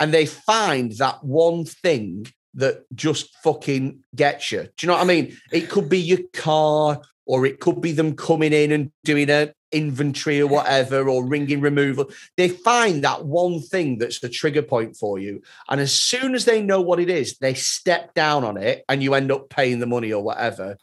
[0.00, 4.62] and they find that one thing that just fucking gets you.
[4.62, 5.36] Do you know what I mean?
[5.52, 9.52] It could be your car, or it could be them coming in and doing a
[9.72, 12.10] inventory or whatever, or ringing removal.
[12.36, 15.42] They find that one thing that's the trigger point for you.
[15.68, 19.02] And as soon as they know what it is, they step down on it and
[19.02, 20.76] you end up paying the money or whatever.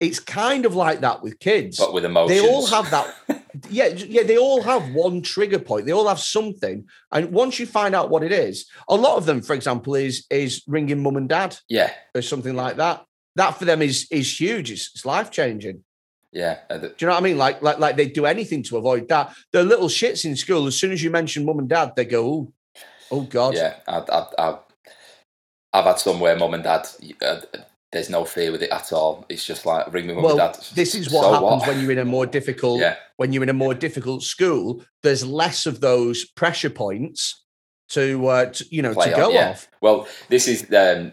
[0.00, 1.78] It's kind of like that with kids.
[1.78, 2.40] but with emotions.
[2.40, 3.14] They all have that.
[3.70, 5.86] yeah, yeah, they all have one trigger point.
[5.86, 6.86] They all have something.
[7.12, 10.26] And once you find out what it is, a lot of them, for example, is
[10.30, 13.04] is ringing mum and dad Yeah, or something like that.
[13.36, 14.70] That for them is is huge.
[14.70, 15.84] It's, it's life changing.
[16.32, 16.58] yeah.
[16.68, 17.38] Do you know what I mean?
[17.38, 19.34] Like like like they do anything to avoid that.
[19.52, 20.66] The little shits in school.
[20.66, 22.52] As soon as you mention mum and dad, they go, "Oh,
[23.10, 23.74] oh God." yeah.
[23.86, 24.58] I, I, I,
[25.72, 26.86] I've had some where mum and dad.
[27.20, 27.40] Uh,
[27.92, 29.24] there's no fear with it at all.
[29.28, 30.64] It's just like ring me mum Well, and dad.
[30.74, 33.48] this is what So happens when you're in a more difficult Yeah, when you're in
[33.48, 34.82] a more difficult school.
[35.02, 37.42] There's less of those pressure points
[37.90, 39.50] to, uh, to you know Play to on, go yeah.
[39.50, 39.68] off.
[39.80, 40.72] Well, this is.
[40.72, 41.12] Um,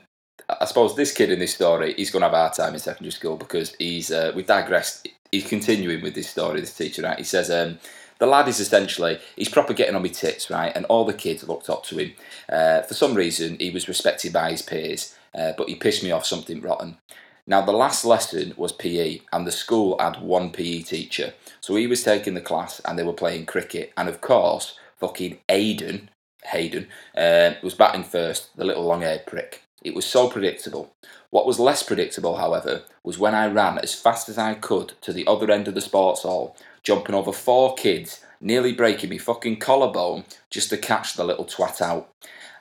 [0.49, 2.79] I suppose this kid in this story, he's going to have a hard time in
[2.79, 4.11] secondary school because he's.
[4.11, 5.07] Uh, we've digressed.
[5.31, 6.59] He's continuing with this story.
[6.59, 7.17] This teacher, right?
[7.17, 7.79] He says, um,
[8.19, 10.71] the lad is essentially he's proper getting on my tits, right?
[10.75, 12.13] And all the kids looked up to him.
[12.49, 16.11] Uh, for some reason, he was respected by his peers, uh, but he pissed me
[16.11, 16.97] off something rotten.
[17.45, 21.33] Now, the last lesson was PE, and the school had one PE teacher.
[21.59, 23.91] So he was taking the class, and they were playing cricket.
[23.97, 26.07] And of course, fucking Aiden,
[26.45, 29.63] Hayden, uh, was batting first, the little long-haired prick.
[29.83, 30.93] It was so predictable.
[31.29, 35.11] What was less predictable, however, was when I ran as fast as I could to
[35.11, 39.57] the other end of the sports hall, jumping over four kids, nearly breaking me fucking
[39.57, 42.09] collarbone just to catch the little twat out.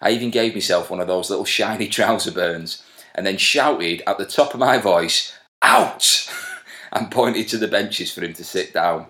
[0.02, 2.82] I even gave myself one of those little shiny trouser burns
[3.14, 6.28] and then shouted at the top of my voice, Out!
[6.92, 9.06] and pointed to the benches for him to sit down.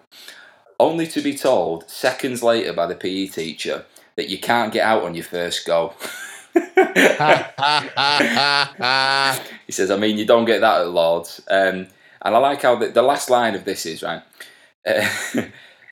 [0.78, 3.84] Only to be told seconds later by the PE teacher
[4.16, 5.94] that you can't get out on your first go.
[9.66, 11.40] he says, I mean, you don't get that at Lords.
[11.50, 11.88] Um,
[12.24, 14.22] and I like how the, the last line of this is, right?
[14.86, 15.08] Uh,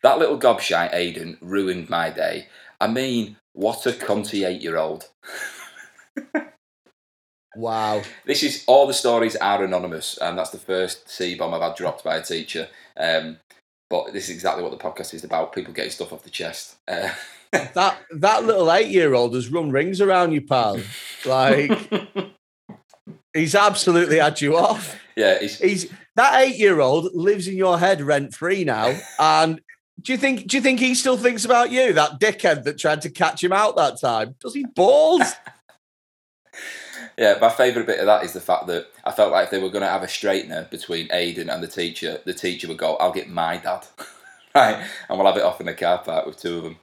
[0.02, 2.46] that little gobshite Aiden ruined my day.
[2.80, 5.08] I mean, what a cunty eight year old.
[7.56, 8.02] wow.
[8.24, 11.76] This is all the stories are anonymous, and that's the first C bomb I've had
[11.76, 12.68] dropped by a teacher.
[12.96, 13.38] Um,
[13.88, 16.76] but this is exactly what the podcast is about people getting stuff off the chest.
[16.88, 17.10] Uh,
[17.74, 20.78] That that little eight year old has run rings around you, pal.
[21.26, 21.72] Like
[23.34, 24.96] he's absolutely had you off.
[25.16, 28.96] yeah, it's, He's that eight year old lives in your head rent free now.
[29.18, 29.60] And
[30.02, 31.92] do you think do you think he still thinks about you?
[31.92, 34.34] That dickhead that tried to catch him out that time?
[34.40, 35.22] Does he balls?
[37.18, 39.58] Yeah, my favourite bit of that is the fact that I felt like if they
[39.58, 42.96] were going to have a straightener between Aiden and the teacher, the teacher would go,
[42.96, 43.86] I'll get my dad.
[44.54, 44.82] right?
[45.08, 46.76] And we'll have it off in the car park with two of them.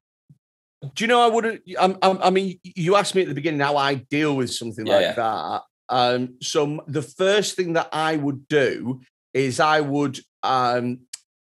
[0.94, 1.64] Do you know I wouldn't?
[1.80, 4.86] I'm, I'm, I mean, you asked me at the beginning how I deal with something
[4.86, 5.14] Yeah, like yeah.
[5.14, 5.62] that.
[5.90, 9.02] Um, so the first thing that I would do
[9.34, 11.00] is I would, um,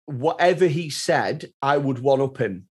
[0.05, 2.67] whatever he said, I would one up him.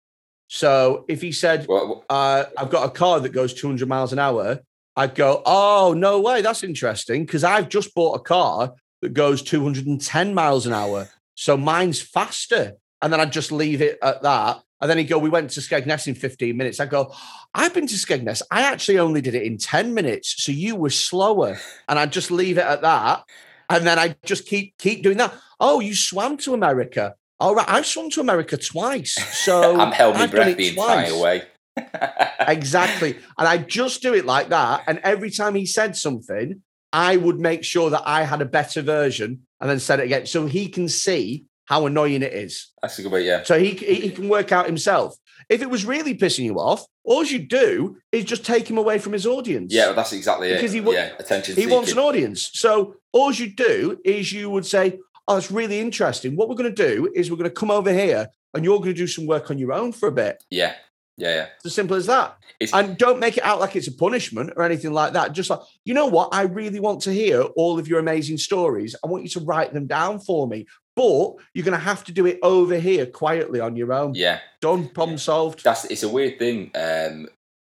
[0.49, 4.19] So if he said, Well, uh, "I've got a car that goes 200 miles an
[4.19, 4.61] hour,"
[4.99, 7.25] I'd go, oh, no way, that's interesting.
[7.25, 11.09] Because I've just bought a car that goes 210 miles an hour.
[11.37, 12.73] So mine's faster.
[13.01, 14.61] And then I'd just leave it at that.
[14.81, 16.81] And then he'd go, we went to Skegness in 15 minutes.
[16.81, 17.15] I'd go,
[17.55, 18.43] I've been to Skegness.
[18.51, 20.43] I actually only did it in 10 minutes.
[20.43, 21.61] So you were slower.
[21.89, 23.23] And I'd just leave it at that.
[23.69, 25.35] And then I just keep keep doing that.
[25.61, 27.15] Oh, you swam to America.
[27.41, 29.15] All right, I've swum to America twice.
[29.45, 31.43] So I'm held my breath the entire way.
[32.41, 33.17] exactly.
[33.37, 34.83] And I just do it like that.
[34.87, 38.83] And every time he said something, I would make sure that I had a better
[38.83, 40.27] version and then said it again.
[40.27, 42.69] So he can see how annoying it is.
[42.81, 43.43] That's a good way, yeah.
[43.43, 45.17] So he, he he can work out himself.
[45.49, 48.99] If it was really pissing you off, all you do is just take him away
[48.99, 49.73] from his audience.
[49.73, 50.63] Yeah, well, that's exactly Because it.
[50.63, 52.51] Because he wa- yeah, attention he wants an audience.
[52.55, 56.37] So all you do is you would say, "Oh, it's really interesting.
[56.37, 58.95] What we're going to do is we're going to come over here, and you're going
[58.95, 60.43] to do some work on your own for a bit.
[60.51, 60.75] Yeah,
[61.17, 61.47] yeah, yeah.
[61.57, 62.37] It's as simple as that.
[62.61, 65.33] It's, And don't make it out like it's a punishment or anything like that.
[65.33, 66.31] Just like, you know what?
[66.33, 68.97] I really want to hear all of your amazing stories.
[69.05, 70.67] I want you to write them down for me.
[70.97, 74.15] But you're going to have to do it over here quietly on your own.
[74.15, 74.89] yeah, Done.
[74.89, 75.63] Problem solved.
[75.63, 76.73] that's it's a weird thing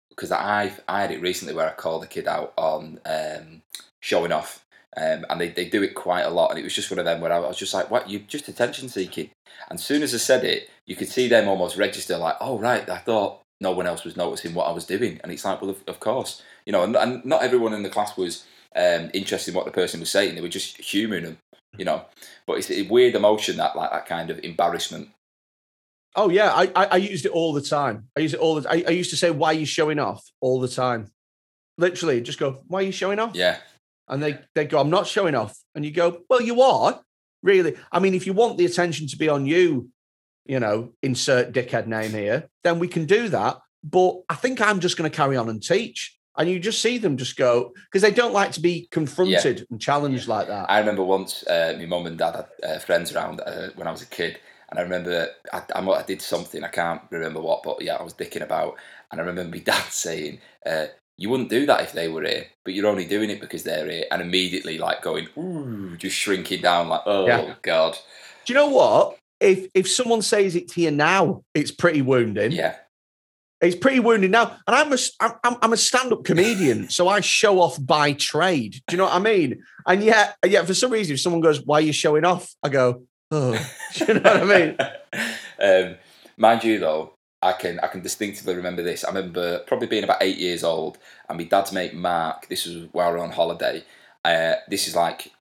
[0.08, 3.60] because I I had it recently where I called a kid out on um,
[4.00, 4.64] showing off,
[4.96, 7.04] um, and they, they do it quite a lot, and it was just one of
[7.04, 8.10] them where I was just like, "What?
[8.10, 9.30] You just attention seeking?"
[9.68, 12.58] And as soon as I said it, you could see them almost register, like, "Oh
[12.58, 15.60] right, I thought no one else was noticing what I was doing," and it's like,
[15.60, 19.10] "Well, of, of course, you know." And, and not everyone in the class was um,
[19.14, 21.38] interested in what the person was saying; they were just humouring them,
[21.78, 22.06] you know.
[22.46, 25.10] But it's a weird emotion that like that kind of embarrassment.
[26.16, 28.08] Oh yeah, I, I I used it all the time.
[28.16, 28.68] I use it all the.
[28.68, 31.12] I, I used to say, "Why are you showing off?" all the time.
[31.78, 33.58] Literally, just go, "Why are you showing off?" Yeah,
[34.10, 37.00] And they they go, "I'm not showing off," and you go, "Well, you are
[37.42, 39.88] really." I mean, if you want the attention to be on you,
[40.44, 43.58] you know, insert dickhead name here, then we can do that.
[43.82, 46.18] But I think I'm just going to carry on and teach.
[46.36, 49.80] And you just see them just go because they don't like to be confronted and
[49.80, 50.70] challenged like that.
[50.70, 53.90] I remember once uh, my mum and dad had uh, friends around uh, when I
[53.90, 54.38] was a kid,
[54.70, 58.02] and I remember I, I, I did something I can't remember what, but yeah, I
[58.02, 58.76] was dicking about,
[59.10, 60.86] and I remember my dad saying, uh,
[61.20, 63.88] "You wouldn't do that if they were here, but you're only doing it because they're
[63.88, 67.54] here," and immediately like going, "Ooh," just shrinking down, like, "Oh Yeah.
[67.62, 67.96] God,
[68.46, 69.16] Do you know what?
[69.38, 72.52] If if someone says it to you now, it's pretty wounding.
[72.52, 72.76] yeah,
[73.60, 74.56] It's pretty wounding now.
[74.66, 78.72] And I'm a I'm, I'm- a stand up comedian, so I show off by trade.
[78.86, 79.62] Do you know what I mean?
[79.86, 82.52] And yet, yet for some reason, if someone goes, Why are you showing off?
[82.62, 83.52] I go, Oh,
[83.94, 84.76] do you know what I mean?
[85.60, 85.96] um,
[86.36, 89.04] mind you, though, I can I can distinctively remember this.
[89.04, 90.98] I remember probably being about eight years old,
[91.28, 92.48] and my dad's mate Mark.
[92.48, 93.84] This was while we were on holiday.
[94.24, 95.32] Uh, this is like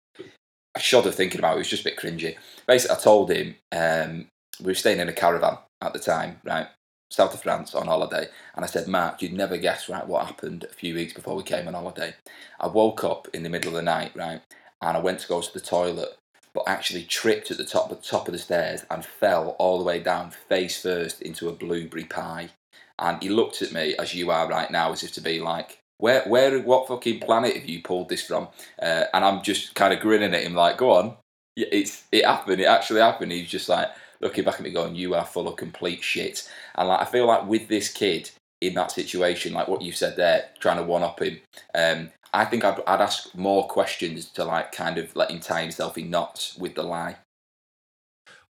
[0.76, 1.56] I shudder thinking about it.
[1.56, 2.36] It was just a bit cringy.
[2.68, 4.28] Basically, I told him um,
[4.60, 6.68] we were staying in a caravan at the time, right,
[7.12, 10.66] south of France on holiday, and I said, Mark, you'd never guess right what happened
[10.70, 12.16] a few weeks before we came on holiday.
[12.60, 14.42] I woke up in the middle of the night, right,
[14.82, 16.18] and I went to go to the toilet,
[16.60, 19.84] but actually tripped at the top, the top of the stairs and fell all the
[19.84, 22.50] way down face first into a blueberry pie.
[22.98, 25.80] And he looked at me as you are right now, as if to be like,
[26.00, 28.50] where, where, what fucking planet have you pulled this from?
[28.82, 31.16] Uh, and I'm just kind of grinning at him, like, go on,
[31.56, 33.32] it's it happened, it actually happened.
[33.32, 33.90] He's just like
[34.22, 36.50] looking back at me, going, you are full of complete shit.
[36.76, 40.18] And like, I feel like with this kid in that situation, like what you said
[40.18, 41.40] there, trying to one up him,
[41.74, 45.62] um, I think I'd, I'd ask more questions to like kind of let him tie
[45.62, 47.18] himself in knots with the lie.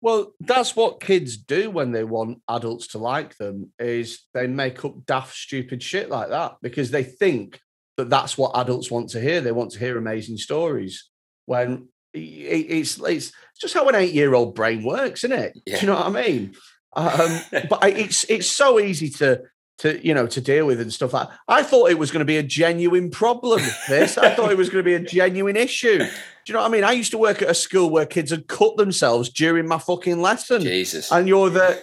[0.00, 4.84] Well, that's what kids do when they want adults to like them is they make
[4.84, 7.60] up daft, stupid shit like that because they think
[7.96, 9.40] that that's what adults want to hear.
[9.40, 11.08] They want to hear amazing stories.
[11.46, 15.58] When it's it's just how an eight-year-old brain works, isn't it?
[15.66, 15.80] Yeah.
[15.80, 16.54] Do you know what I mean?
[16.94, 19.42] Um, but it's it's so easy to
[19.78, 21.28] to you know to deal with and stuff like.
[21.28, 21.38] that.
[21.48, 23.62] I thought it was going to be a genuine problem.
[23.88, 25.98] This I thought it was going to be a genuine issue.
[25.98, 26.04] Do
[26.46, 26.84] you know what I mean?
[26.84, 30.20] I used to work at a school where kids had cut themselves during my fucking
[30.20, 31.10] lesson, Jesus.
[31.12, 31.80] and you're the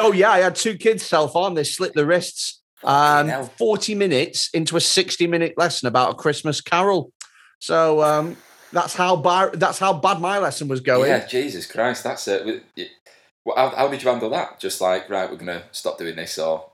[0.00, 1.54] oh yeah, I had two kids self harm.
[1.54, 2.60] They slit their wrists.
[2.84, 7.12] Um, forty minutes into a sixty-minute lesson about a Christmas Carol.
[7.58, 8.36] So um,
[8.72, 11.10] that's how bad that's how bad my lesson was going.
[11.10, 12.62] Yeah, Jesus Christ, that's it.
[13.44, 14.60] Well, how, how did you handle that?
[14.60, 16.67] Just like, right, we're going to stop doing this, or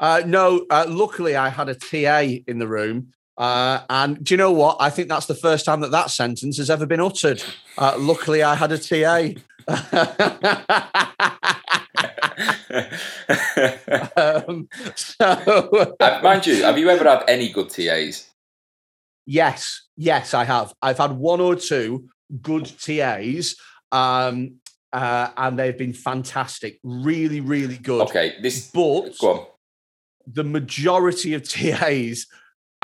[0.00, 3.08] Uh, no, uh, luckily I had a TA in the room.
[3.36, 4.76] Uh, and do you know what?
[4.80, 7.42] I think that's the first time that that sentence has ever been uttered.
[7.76, 9.30] Uh, luckily, I had a TA.
[14.16, 18.30] um, so, Uh, mind you, have you ever had any good TAs?
[19.26, 20.72] yes, yes, I have.
[20.82, 22.08] I've had one or two
[22.42, 23.56] good TAs,
[23.90, 24.56] um,
[24.92, 26.78] uh, and they've been fantastic.
[26.82, 28.02] Really, really good.
[28.02, 28.70] Okay, this.
[28.70, 29.46] But Go on.
[30.26, 32.26] The majority of TAs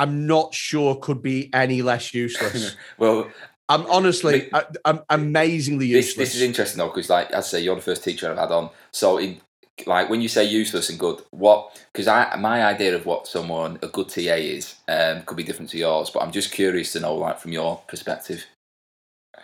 [0.01, 2.75] I'm not sure could be any less useless.
[2.99, 3.31] well,
[3.69, 6.29] I'm honestly, I, I'm amazingly this, useless.
[6.29, 8.71] this is interesting though, because like I say, you're the first teacher I've had on.
[8.93, 9.43] So in
[9.87, 11.79] like when you say useless and good, what?
[11.93, 15.71] Because I my idea of what someone a good TA is um, could be different
[15.73, 18.45] to yours, but I'm just curious to know, like from your perspective.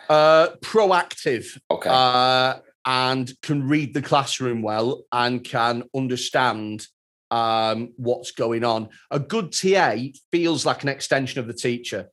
[0.09, 1.89] uh, proactive Okay.
[1.89, 6.87] uh, and can read the classroom well and can understand
[7.31, 8.89] um, what's going on.
[9.11, 9.95] A good TA
[10.31, 12.09] feels like an extension of the teacher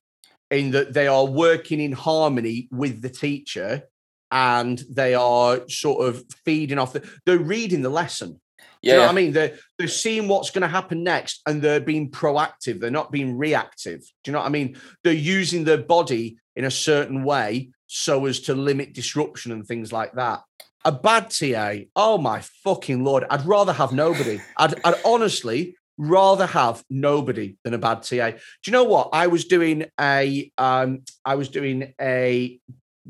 [0.50, 3.82] in that they are working in harmony with the teacher
[4.30, 8.40] and they are sort of feeding off the they're reading the lesson.
[8.82, 9.06] Do you know yeah.
[9.06, 9.32] what I mean?
[9.32, 12.80] They're they're seeing what's going to happen next and they're being proactive.
[12.80, 14.00] They're not being reactive.
[14.00, 14.76] Do you know what I mean?
[15.02, 19.92] They're using their body in a certain way so as to limit disruption and things
[19.92, 20.42] like that.
[20.86, 24.40] A bad TA, oh my fucking lord, I'd rather have nobody.
[24.58, 28.30] I'd, I'd honestly rather have nobody than a bad TA.
[28.30, 29.10] Do you know what?
[29.12, 32.60] I was doing a um I was doing a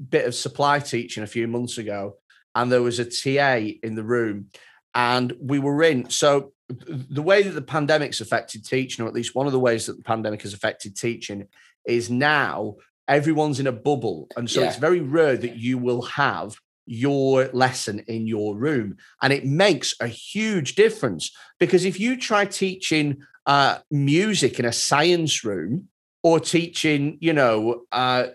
[0.09, 2.17] bit of supply teaching a few months ago
[2.55, 4.51] and there was a TA in the room
[4.95, 9.35] and we were in so the way that the pandemic's affected teaching or at least
[9.35, 11.47] one of the ways that the pandemic has affected teaching
[11.87, 12.75] is now
[13.09, 14.69] everyone's in a bubble and so Yeah.
[14.69, 16.57] it's very rare that you will have
[16.87, 18.97] your lesson in your room.
[19.23, 24.73] And it makes a huge difference because if you try teaching uh, music in a
[24.73, 25.89] science room
[26.23, 28.27] or teaching you know uh,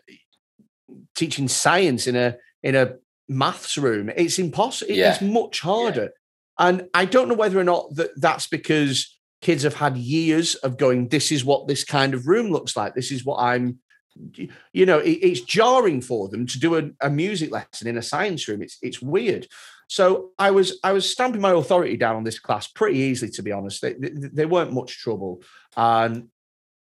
[1.15, 2.93] teaching science in a in a
[3.27, 5.11] maths room it's impossible Yeah.
[5.13, 6.11] it's much harder.
[6.57, 10.77] And i don't know whether or not that that's because kids have had years of
[10.77, 12.93] going this is what this kind of room looks like.
[12.95, 13.79] This is what i'm
[14.73, 18.01] you know it, it's jarring for them to do a, a music lesson in a
[18.01, 18.61] science room.
[18.61, 19.47] It's it's weird.
[19.87, 23.43] So i was i was stamping my authority down on this class pretty easily to
[23.43, 23.81] be honest.
[23.81, 25.41] They, they, they weren't much trouble.
[25.75, 26.29] And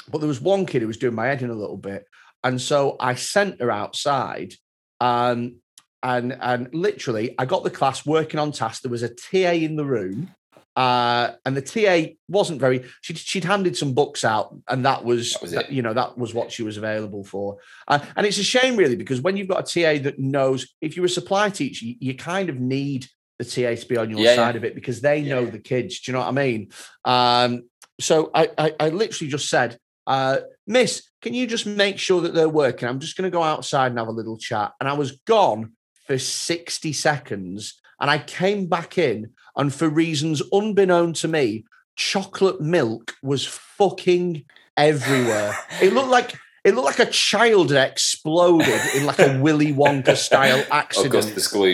[0.10, 2.06] but there was one kid who was doing my head in a little bit.
[2.44, 4.54] And so i sent her outside
[5.00, 5.58] um,
[6.04, 9.76] and and literally i got the class working on task there was a ta in
[9.76, 10.34] the room
[10.76, 12.84] uh, and the TA wasn't very.
[13.02, 16.34] She'd, she'd handed some books out, and that was, That was you know that was
[16.34, 17.58] what she was available for.
[17.88, 20.96] Uh, and it's a shame, really, because when you've got a TA that knows, if
[20.96, 23.08] you're a supply teacher, you, you kind of need
[23.38, 24.60] the TA to be on your Yeah, side yeah.
[24.60, 26.00] of it because they know the kids.
[26.00, 26.70] Do you know what I mean?
[27.06, 27.64] Um,
[28.00, 32.34] so I, I, I literally just said, uh, Miss, can you just make sure that
[32.34, 32.88] they're working?
[32.88, 34.72] I'm just going to go outside and have a little chat.
[34.80, 35.74] And I was gone
[36.08, 37.80] for 60 seconds.
[38.00, 44.46] And I came back in, and for reasons unbeknown to me, chocolate milk was fucking
[44.78, 45.56] everywhere.
[45.82, 50.16] it looked like it looked like a child had exploded in like a Willy Wonka
[50.16, 51.12] style accident.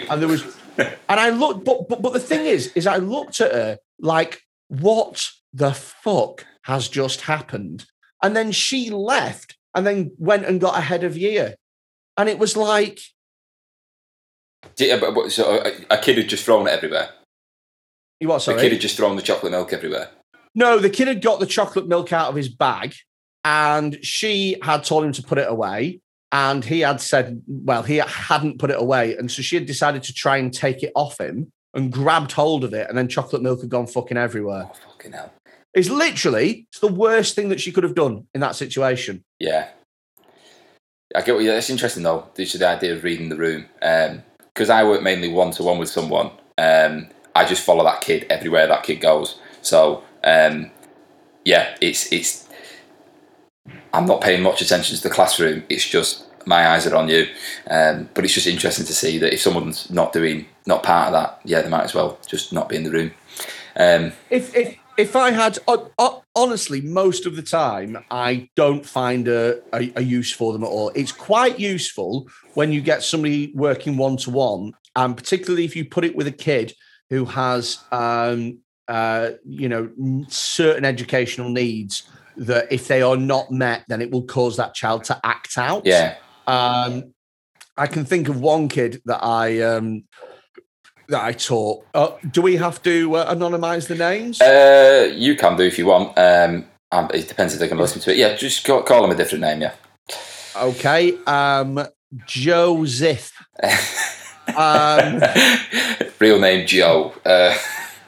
[0.09, 0.43] And there was,
[0.78, 4.41] and I looked, but, but but the thing is, is I looked at her like,
[4.69, 7.86] what the fuck has just happened?
[8.23, 11.55] And then she left and then went and got ahead of year.
[12.17, 12.99] And it was like,
[14.78, 17.09] Yeah, but, but, so a, a kid had just thrown it everywhere.
[18.20, 20.09] You what, The kid had just thrown the chocolate milk everywhere.
[20.55, 22.95] No, the kid had got the chocolate milk out of his bag
[23.45, 26.01] and she had told him to put it away.
[26.32, 29.15] And he had said, well, he hadn't put it away.
[29.15, 32.65] And so she had decided to try and take it off him and grabbed hold
[32.65, 32.89] of it.
[32.89, 34.70] And then chocolate milk had gone fucking everywhere.
[34.70, 35.32] Oh fucking hell!
[35.74, 39.24] It's literally it's the worst thing that she could have done in that situation.
[39.39, 39.70] Yeah,
[41.15, 41.51] I get what you.
[41.51, 42.28] That's interesting though.
[42.36, 43.65] This is the idea of reading the room.
[43.80, 46.32] Because I work mainly one to one with someone.
[46.57, 49.40] Um, I just follow that kid everywhere that kid goes.
[49.62, 50.72] So um,
[51.46, 52.48] yeah, it's it's.
[53.94, 55.64] I'm not paying much attention to the classroom.
[55.70, 57.28] It's just my eyes are on you.
[57.70, 61.14] Um, but it's just interesting to see that if someone's not doing, not part of
[61.14, 63.12] that, yeah, they might as well just not be in the room.
[63.76, 68.86] Um, If if if I had ho- ho- honestly, most of the time, I don't
[68.86, 70.90] find a, a, a use for them at all.
[70.96, 75.86] It's quite useful when you get somebody working one to one, and particularly if you
[75.86, 76.74] put it with a kid
[77.10, 79.89] who has, um, uh, you know,
[80.28, 82.03] certain educational needs
[82.38, 85.86] that if they are not met, then it will cause that child to act out.
[85.86, 87.14] yeah, Um,
[87.76, 90.03] I can think of one kid that I um,
[91.10, 91.86] that I taught.
[91.93, 94.41] Uh, do we have to uh, anonymize the names?
[94.41, 96.18] Uh, you can do if you want.
[96.18, 98.18] Um, um, it depends if they can listen to it.
[98.18, 99.62] Yeah, just call, call them a different name.
[99.62, 99.74] Yeah.
[100.55, 101.18] Okay.
[101.26, 101.86] Um,
[102.26, 103.32] Joseph.
[104.55, 105.22] Um,
[106.20, 107.14] Real name Joe.
[107.26, 107.58] Uh,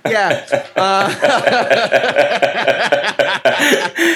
[0.05, 0.65] yeah.
[0.79, 1.13] Uh,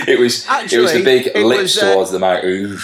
[0.08, 0.46] it was.
[0.48, 2.46] it was Actually, the big it lips was, uh, towards the.
[2.46, 2.78] Ooh.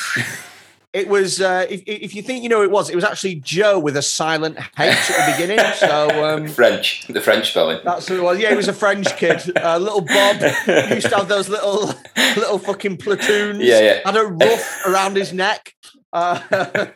[0.91, 3.35] It was uh, if, if you think you know who it was, it was actually
[3.35, 5.63] Joe with a silent H at the beginning.
[5.75, 7.79] So um, French, the French spelling.
[7.83, 8.39] that's who it was.
[8.39, 9.39] Yeah, he was a French kid.
[9.59, 11.93] Uh, little Bob used to have those little
[12.35, 13.63] little fucking platoons.
[13.63, 13.99] Yeah, yeah.
[14.03, 15.75] Had a ruff around his neck.
[16.11, 16.87] Uh,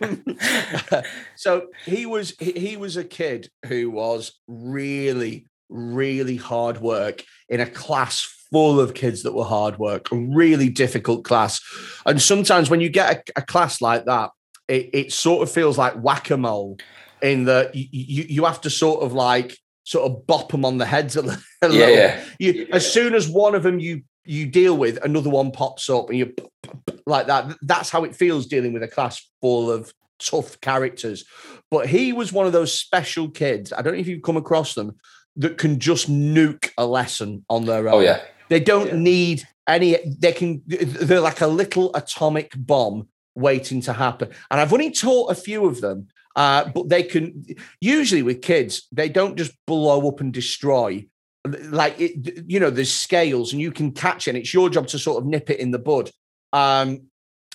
[1.36, 7.60] so he was he, he was a kid who was really really hard work in
[7.60, 11.60] a class full of kids that were hard work, a really difficult class.
[12.06, 14.30] And sometimes when you get a, a class like that,
[14.68, 16.78] it, it sort of feels like whack a mole
[17.22, 20.78] in that you, you, you have to sort of like sort of bop them on
[20.78, 21.34] the heads a, li-
[21.64, 22.26] a Yeah, little.
[22.40, 22.66] yeah.
[22.72, 26.18] As soon as one of them you you deal with, another one pops up and
[26.18, 26.34] you
[27.06, 27.56] like that.
[27.62, 31.26] That's how it feels dealing with a class full of tough characters.
[31.70, 33.74] But he was one of those special kids.
[33.74, 34.96] I don't know if you've come across them
[35.38, 37.96] that can just nuke a lesson on their own.
[37.96, 38.96] Oh yeah, They don't Yeah.
[38.98, 44.30] need any, they can, they're like a little atomic bomb waiting to happen.
[44.52, 47.44] And I've only taught a few of them, uh, but they can,
[47.82, 51.08] usually with kids, they don't just blow up and destroy.
[51.46, 54.88] Like, it, you know, there's scales and you can catch it, and it's your job
[54.88, 56.10] to sort of nip it in the bud.
[56.52, 57.08] Um,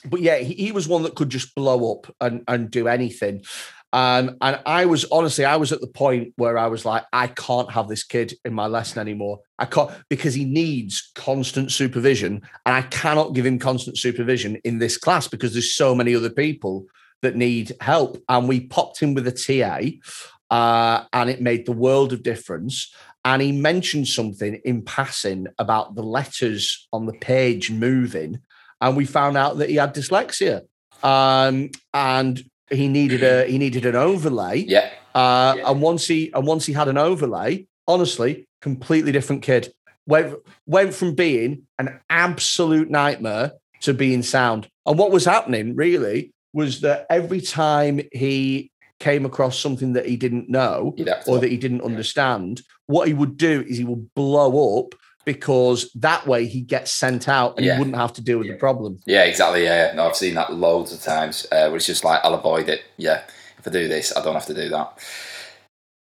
[0.05, 3.45] but yeah, he, he was one that could just blow up and, and do anything.
[3.93, 7.28] Um, and I was honestly, I was at the point where I was like, I
[7.28, 9.41] can't have this kid in my lesson anymore.
[9.59, 14.78] I can't because he needs constant supervision, and I cannot give him constant supervision in
[14.78, 16.86] this class because there's so many other people
[17.22, 18.22] that need help.
[18.28, 22.93] And we popped him with a TA, uh, and it made the world of difference.
[23.29, 28.41] And he mentioned something in passing about the letters on the page moving,
[28.81, 30.62] and we found out that he had dyslexia.
[31.03, 34.64] Um, and he needed a he needed an overlay.
[34.66, 35.70] yeah, Uh, Yeah.
[35.70, 39.72] And once he and once he had an overlay, honestly, completely different kid.
[40.07, 40.35] Went
[40.66, 43.53] went from being an absolute nightmare
[43.83, 44.68] to being sound.
[44.87, 48.70] And what was happening really was that every time he
[49.01, 51.31] came across something that he didn't know you'd have to.
[51.31, 55.91] or that he didn't understand, what he would do is he would blow up because
[55.95, 57.74] that way he gets sent out and Yeah.
[57.74, 58.99] he wouldn't have to deal with the problem.
[59.05, 59.62] Yeah, exactly.
[59.64, 59.95] Yeah, yeah.
[59.95, 61.47] no, I've seen that loads of times.
[61.53, 62.82] Uh, where it's just like I'll avoid it.
[62.97, 63.22] Yeah,
[63.59, 64.99] if I do this, I don't have to do that.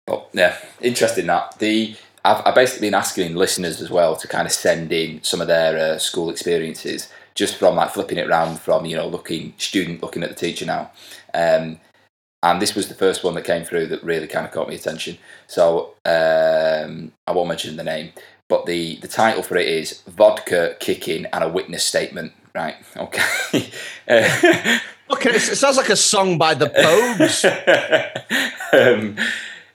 [0.07, 4.45] But yeah, interesting that the I've, I've basically been asking listeners as well to kind
[4.45, 8.59] of send in some of their uh, school experiences, just from like flipping it around
[8.61, 10.89] from you know looking student looking at the teacher now.
[11.33, 11.79] Um,
[12.43, 14.73] and this was the first one that came through that really kind of caught my
[14.73, 15.17] attention.
[15.47, 18.11] So um, I won't mention the name,
[18.47, 22.33] but the the title for it is vodka kicking and a witness statement.
[22.53, 22.75] Right.
[22.97, 23.69] Okay.
[24.07, 24.79] Uh,
[25.11, 27.43] Okay, it sounds like a song by the Pogues.
[28.73, 29.17] um,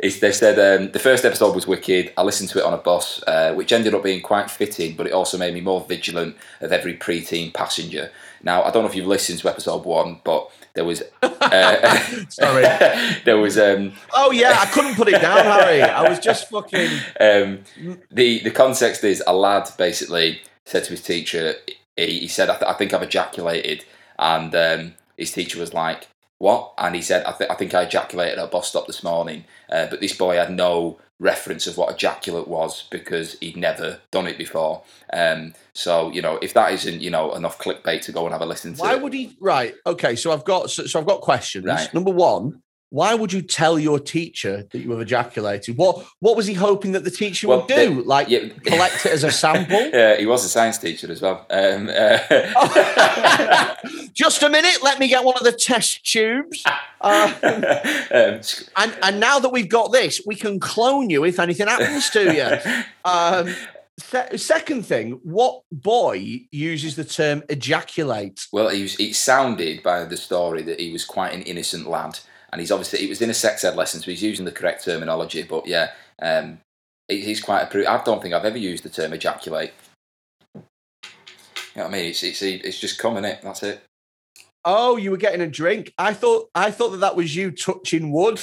[0.01, 2.13] they said um, the first episode was wicked.
[2.17, 5.07] I listened to it on a bus, uh, which ended up being quite fitting, but
[5.07, 8.11] it also made me more vigilant of every preteen passenger.
[8.43, 11.99] Now, I don't know if you've listened to episode one, but there was uh,
[12.29, 12.63] Sorry.
[13.25, 15.83] there was um, Oh yeah, I couldn't put it down, Harry.
[15.83, 16.91] I was just fucking.
[17.19, 17.65] um,
[18.11, 21.55] the the context is a lad basically said to his teacher,
[21.97, 23.85] he, he said, I, th- "I think I've ejaculated,"
[24.19, 26.09] and um, his teacher was like,
[26.39, 29.03] "What?" And he said, I, th- "I think I ejaculated at a bus stop this
[29.03, 34.01] morning," uh, but this boy had no reference of what ejaculate was because he'd never
[34.11, 34.83] done it before.
[35.13, 38.43] Um, so you know, if that isn't you know enough clickbait to go and have
[38.43, 39.03] a listen to, Why it.
[39.03, 39.37] would he?
[39.41, 39.75] Right.
[39.87, 40.17] Okay.
[40.17, 40.71] So I've got.
[40.71, 41.65] So, so I've got questions.
[41.67, 41.93] Right.
[41.95, 42.63] Number one.
[42.91, 45.77] Why would you tell your teacher that you have ejaculated?
[45.77, 47.97] What What was he hoping that the teacher Well, would do?
[47.97, 48.49] the- like yeah.
[48.65, 49.91] collect it as a sample?
[49.93, 51.47] Yeah, he was a science teacher as well.
[51.51, 53.75] Um, uh,
[54.15, 54.79] Just a minute.
[54.83, 56.63] Let me get one of the test tubes.
[57.01, 58.41] Uh, um,
[58.77, 62.35] and and now that we've got this, we can clone you if anything happens to
[62.35, 62.85] you.
[63.05, 63.55] Um,
[63.99, 68.47] se- second thing, what boy uses the term ejaculate?
[68.53, 72.19] Well, he was, it sounded by the story that he was quite an innocent lad,
[72.53, 74.85] and he's obviously he was in a sex ed lesson, so he's using the correct
[74.85, 75.43] terminology.
[75.43, 76.59] But yeah, um,
[77.09, 77.67] he- he's quite a.
[77.67, 79.73] Pro- I don't think I've ever used the term ejaculate.
[80.55, 80.63] You
[81.83, 82.05] know what I mean?
[82.11, 83.41] It's it's it's just coming it.
[83.43, 83.83] That's it.
[84.65, 85.93] Oh, you were getting a drink.
[85.99, 88.41] I thought I thought that that was you touching wood.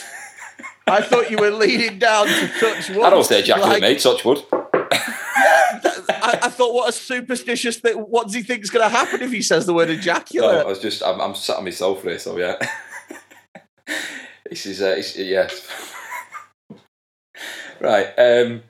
[0.87, 3.03] I thought you were leaning down to touch wood.
[3.03, 3.99] I don't say ejaculate, Like, mate.
[4.01, 4.43] Touch wood.
[4.51, 7.95] I, I thought, what a superstitious thing.
[7.97, 10.57] What does he think is going to happen if he says the word No, ejaculate?
[10.59, 12.55] I was just I'm, I'm sat on my sofa here, so yeah.
[14.49, 15.49] this is uh, yeah.
[17.79, 18.07] right.
[18.17, 18.63] Um.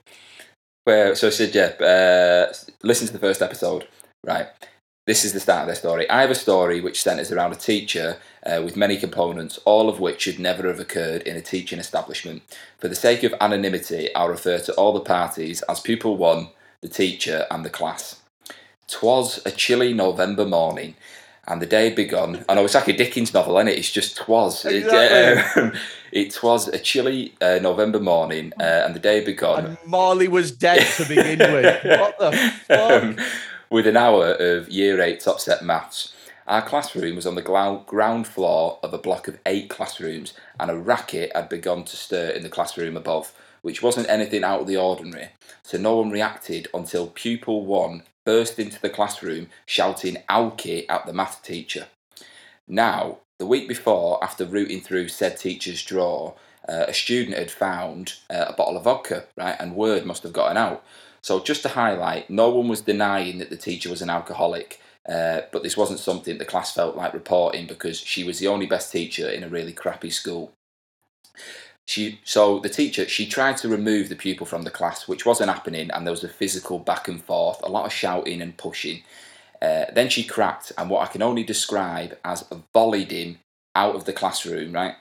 [0.85, 1.85] Where so I said yeah.
[1.85, 2.53] Uh,
[2.83, 3.87] listen to the first episode.
[4.25, 4.47] Right.
[5.05, 6.09] This is the start of their story.
[6.09, 9.99] I have a story which centres around a teacher uh, with many components, all of
[9.99, 12.41] which should never have occurred in a teaching establishment.
[12.77, 16.51] For the sake of anonymity, I'll refer to all the parties as pupil one,
[16.81, 18.21] the teacher, and the class.
[18.87, 20.95] Twas a chilly November morning,
[21.47, 22.45] and the day begun.
[22.47, 23.77] I know it's like a Dickens novel, isn't it?
[23.77, 24.65] It's just twas.
[24.65, 25.61] It, Exactly.
[25.63, 25.73] um,
[26.11, 29.65] it was a chilly uh, November morning, uh, and the day begun.
[29.65, 31.83] And Marley was dead to begin with.
[31.99, 32.31] What the
[32.67, 33.03] fuck?
[33.03, 33.17] um,
[33.69, 36.13] with an hour of year eight top set maths.
[36.45, 40.69] Our classroom was on the glou- ground floor of a block of eight classrooms, and
[40.69, 43.31] a racket had begun to stir in the classroom above,
[43.61, 45.29] which wasn't anything out of the ordinary.
[45.63, 51.13] So no one reacted until pupil one burst into the classroom shouting "Alki" at the
[51.13, 51.87] math teacher.
[52.67, 56.35] Now, the week before, after rooting through said teacher's drawer,
[56.67, 60.33] uh, a student had found uh, a bottle of vodka, right, and word must have
[60.33, 60.83] gotten out.
[61.21, 65.41] So, just to highlight, no one was denying that the teacher was an alcoholic, uh,
[65.51, 68.91] but this wasn't something the class felt like reporting because she was the only best
[68.91, 70.53] teacher in a really crappy school.
[71.87, 75.51] She, so the teacher, she tried to remove the pupil from the class, which wasn't
[75.51, 79.03] happening, and there was a physical back and forth, a lot of shouting and pushing.
[79.61, 83.39] Uh, then she cracked, and what I can only describe as volleyed him
[83.75, 84.95] out of the classroom, right,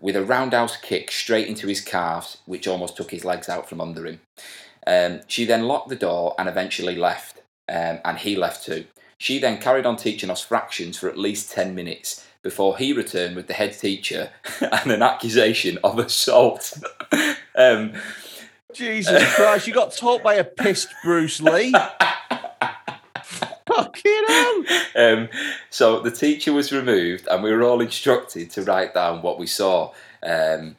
[0.00, 3.80] with a roundhouse kick straight into his calves, which almost took his legs out from
[3.80, 4.20] under him.
[4.86, 8.86] Um, she then locked the door and eventually left, um, and he left too.
[9.18, 13.36] She then carried on teaching us fractions for at least 10 minutes before he returned
[13.36, 14.30] with the head teacher
[14.62, 16.78] and an accusation of assault.
[17.54, 17.92] um,
[18.72, 21.74] Jesus Christ, you got taught by a pissed Bruce Lee.
[23.66, 24.64] Fucking hell.
[24.96, 25.28] um,
[25.68, 29.46] so the teacher was removed, and we were all instructed to write down what we
[29.46, 29.92] saw.
[30.22, 30.76] Um,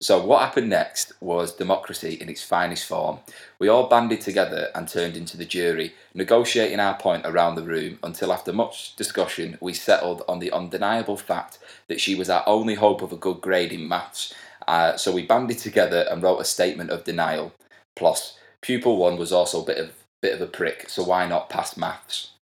[0.00, 3.18] so what happened next was democracy in its finest form.
[3.58, 7.98] We all banded together and turned into the jury, negotiating our point around the room
[8.04, 12.74] until, after much discussion, we settled on the undeniable fact that she was our only
[12.74, 14.32] hope of a good grade in maths.
[14.68, 17.52] Uh, so we banded together and wrote a statement of denial.
[17.96, 21.50] Plus, pupil one was also a bit of bit of a prick, so why not
[21.50, 22.32] pass maths?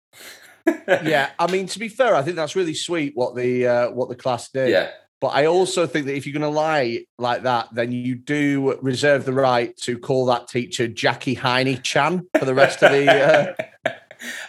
[0.86, 4.10] Yeah, I mean, to be fair, I think that's really sweet what the uh, what
[4.10, 4.68] the class did.
[4.68, 4.90] Yeah,
[5.20, 8.78] But I also think that if you're going to lie like that, then you do
[8.82, 13.10] reserve the right to call that teacher Jackie Heine Chan for the rest of the.
[13.86, 13.90] Uh,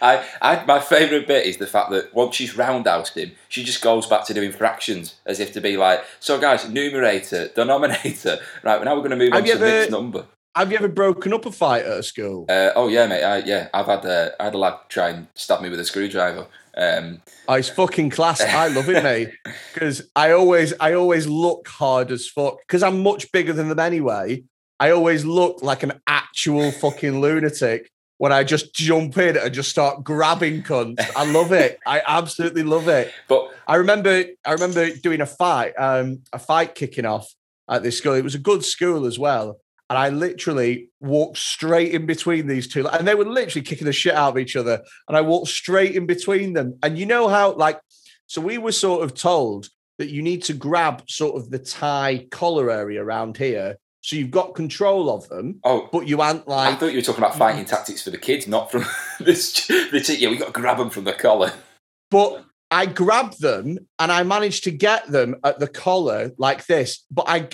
[0.02, 3.82] I, I, my favourite bit is the fact that once she's roundhoused him, she just
[3.82, 8.82] goes back to doing fractions as if to be like, so guys, numerator, denominator, right?
[8.84, 10.26] Now we're going to move Have on to the ever- next number.
[10.56, 12.46] have you ever broken up a fight at a school?
[12.48, 13.22] Uh, oh yeah, mate.
[13.22, 15.84] I, yeah, I've had uh, I had a lad try and stab me with a
[15.84, 16.46] screwdriver.
[16.80, 18.40] Um, Oh, it's fucking class.
[18.40, 19.30] I love it, mate.
[19.74, 22.58] Because I always, I always look hard as fuck.
[22.66, 24.44] Because I'm much bigger than them anyway.
[24.78, 29.70] I always look like an actual fucking lunatic when I just jump in and just
[29.70, 31.04] start grabbing cunts.
[31.16, 31.78] I love it.
[31.86, 33.12] I absolutely love it.
[33.28, 37.32] but I remember, I remember doing a fight, um, a fight kicking off
[37.68, 38.14] at this school.
[38.14, 39.58] It was a good school as well.
[39.90, 43.92] And I literally walked straight in between these two, and they were literally kicking the
[43.92, 44.80] shit out of each other.
[45.08, 46.78] And I walked straight in between them.
[46.82, 47.80] And you know how, like,
[48.28, 49.68] so we were sort of told
[49.98, 53.78] that you need to grab sort of the tie collar area around here.
[54.02, 56.74] So you've got control of them, oh, but you aren't like.
[56.74, 58.86] I thought you were talking about fighting tactics for the kids, not from
[59.20, 59.66] this.
[59.66, 61.52] The yeah, we got to grab them from the collar.
[62.10, 67.04] but I grabbed them and I managed to get them at the collar like this.
[67.10, 67.48] But I,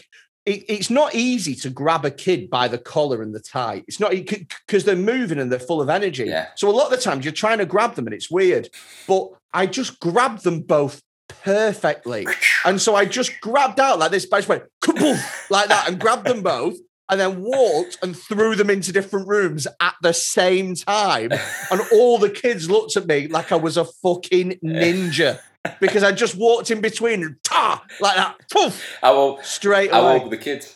[0.46, 3.82] it, it's not easy to grab a kid by the collar and the tie.
[3.88, 6.24] It's not because they're moving and they're full of energy.
[6.24, 6.46] Yeah.
[6.54, 8.70] So a lot of the times you're trying to grab them and it's weird.
[9.08, 12.26] But I just grabbed them both perfectly.
[12.64, 16.00] And so I just grabbed out like this, I just went kaboof, like that and
[16.00, 16.74] grabbed them both
[17.08, 21.30] and then walked and threw them into different rooms at the same time.
[21.70, 25.38] And all the kids looked at me like I was a fucking ninja
[25.80, 29.44] because I just walked in between and ta, like that, poof, How old?
[29.44, 30.74] straight How old were the kids?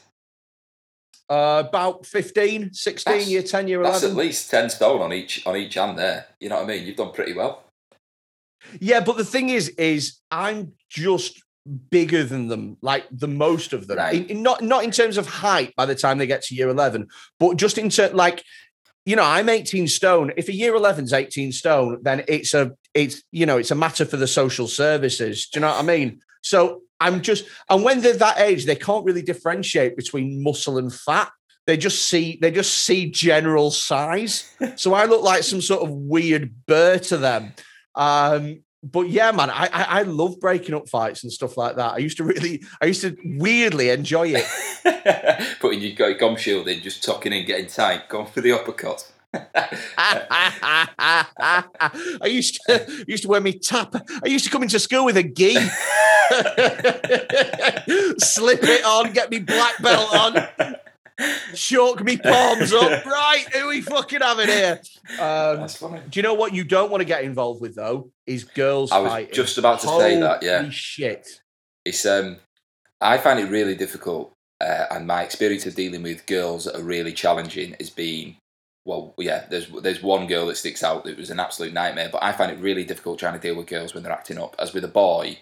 [1.29, 5.47] Uh, about 15, 16, That's- year 10, year That's at least ten stone on each
[5.47, 6.27] on each hand there.
[6.41, 6.85] You know what I mean?
[6.87, 7.63] You've done pretty well.
[8.81, 11.41] Yeah, but the thing is, is I'm just
[11.91, 13.99] bigger than them, like the most of them.
[13.99, 14.15] Right.
[14.17, 16.69] In- in- not not in terms of height by the time they get to year
[16.69, 17.07] eleven,
[17.39, 18.43] but just in terms like,
[19.07, 20.33] you know, I'm 18 stone.
[20.37, 24.05] If a year 11's 18 stone, then it's a it's you know it's a matter
[24.05, 25.49] for the social services.
[25.49, 26.21] Do you know what I mean?
[26.43, 30.93] So I'm just and when they're that age, they can't really differentiate between muscle and
[30.93, 31.31] fat.
[31.67, 34.53] They just see they just see general size.
[34.77, 37.53] So I look like some sort of weird burr to them.
[37.95, 41.95] Um, but yeah, man, I, I I love breaking up fights and stuff like that.
[41.95, 45.57] I used to really, I used to weirdly enjoy it.
[45.61, 49.11] Putting your gum shield in, just tucking in, getting tight, going for the uppercut.
[49.33, 51.27] I
[52.27, 53.95] used to used to wear me tap.
[54.25, 55.55] I used to come into school with a gi,
[58.19, 60.77] slip it on, get me black belt on.
[61.55, 63.05] shook me palms up.
[63.05, 64.81] Right, who we fucking having here?
[65.13, 66.01] Um, That's funny.
[66.09, 68.11] do you know what you don't want to get involved with though?
[68.27, 69.35] Is girls I was fighting.
[69.35, 70.61] just about to say that, yeah.
[70.61, 71.29] Holy shit.
[71.85, 72.37] It's um,
[73.01, 76.83] I find it really difficult, uh, and my experience of dealing with girls that are
[76.83, 78.37] really challenging has been,
[78.85, 79.47] well, yeah.
[79.51, 82.51] There's there's one girl that sticks out that was an absolute nightmare, but I find
[82.51, 84.57] it really difficult trying to deal with girls when they're acting up.
[84.59, 85.39] As with a boy,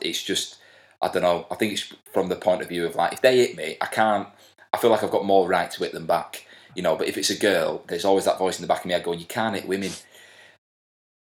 [0.00, 0.58] it's just
[1.00, 1.46] I don't know.
[1.50, 3.86] I think it's from the point of view of like if they hit me, I
[3.86, 4.28] can't.
[4.72, 6.96] I feel like I've got more right to hit them back, you know.
[6.96, 9.20] But if it's a girl, there's always that voice in the back of me going,
[9.20, 9.92] "You can't hit women."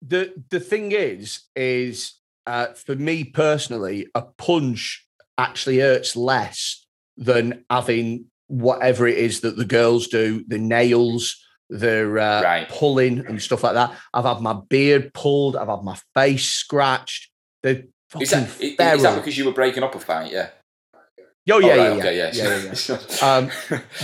[0.03, 2.15] the the thing is is
[2.47, 6.85] uh, for me personally a punch actually hurts less
[7.17, 12.69] than having whatever it is that the girls do the nails the uh, Right.
[12.69, 17.31] pulling and stuff like that i've had my beard pulled i've had my face scratched
[17.63, 20.33] they're fucking Is that, is, is that because you were breaking up a fight?
[20.33, 20.49] Yeah.
[21.51, 22.49] oh yeah, Oh, right, yeah, okay, yeah, yeah.
[22.49, 23.23] yeah, yeah, yeah.
[23.23, 23.51] Um,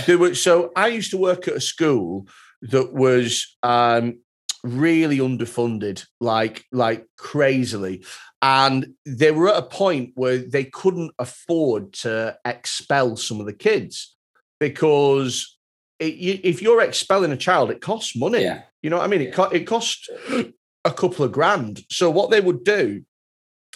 [0.05, 2.27] there were, so I used to work at a school
[2.61, 4.19] that was um,
[4.63, 8.03] really underfunded, like like crazily,
[8.41, 13.53] and they were at a point where they couldn't afford to expel some of the
[13.53, 14.14] kids
[14.59, 15.57] because
[15.99, 18.41] it, you, if you're expelling a child, it costs money.
[18.41, 18.63] Yeah.
[18.81, 19.21] You know what I mean?
[19.21, 20.09] It co- it cost
[20.83, 21.83] a couple of grand.
[21.89, 23.03] So what they would do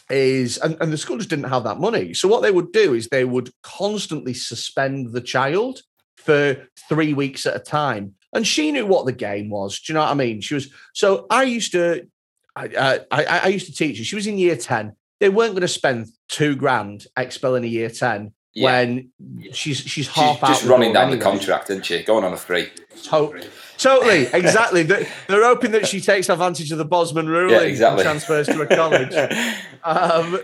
[0.09, 2.13] is, and, and the school just didn't have that money.
[2.13, 5.81] So what they would do is they would constantly suspend the child
[6.17, 8.15] for three weeks at a time.
[8.33, 9.79] And she knew what the game was.
[9.79, 10.41] Do you know what I mean?
[10.41, 12.07] She was so I used to,
[12.55, 14.03] I I, I used to teach her.
[14.03, 14.95] She was in year ten.
[15.19, 18.65] They weren't going to spend two grand expelling a year ten Yeah.
[18.65, 19.11] when
[19.51, 22.03] she's she's She's half out just running down the contract, isn't she?
[22.03, 22.69] Going on a three.
[23.05, 23.41] To-
[23.77, 24.83] totally, exactly.
[24.83, 28.01] They're, they're hoping that she takes advantage of the Bosman ruling Yeah, exactly.
[28.01, 29.13] and transfers to a college.
[29.83, 30.39] Um,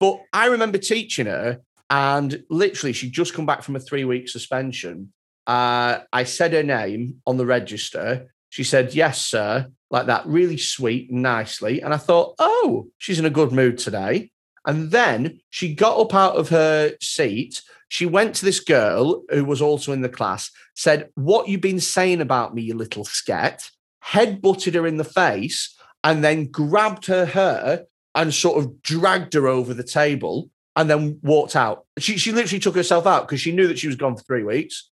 [0.00, 4.28] but I remember teaching her, and literally, she'd just come back from a three week
[4.28, 5.12] suspension.
[5.46, 8.32] Uh, I said her name on the register.
[8.48, 11.82] She said, Yes, sir, like that, really sweet, nicely.
[11.82, 14.30] And I thought, Oh, she's in a good mood today.
[14.66, 17.62] And then she got up out of her seat.
[17.88, 21.80] She went to this girl who was also in the class, said, What you've been
[21.80, 23.68] saying about me, you little scat?
[24.00, 27.84] Head butted her in the face and then grabbed her hair
[28.14, 31.84] and sort of dragged her over the table and then walked out.
[31.98, 34.44] She she literally took herself out because she knew that she was gone for three
[34.44, 34.88] weeks.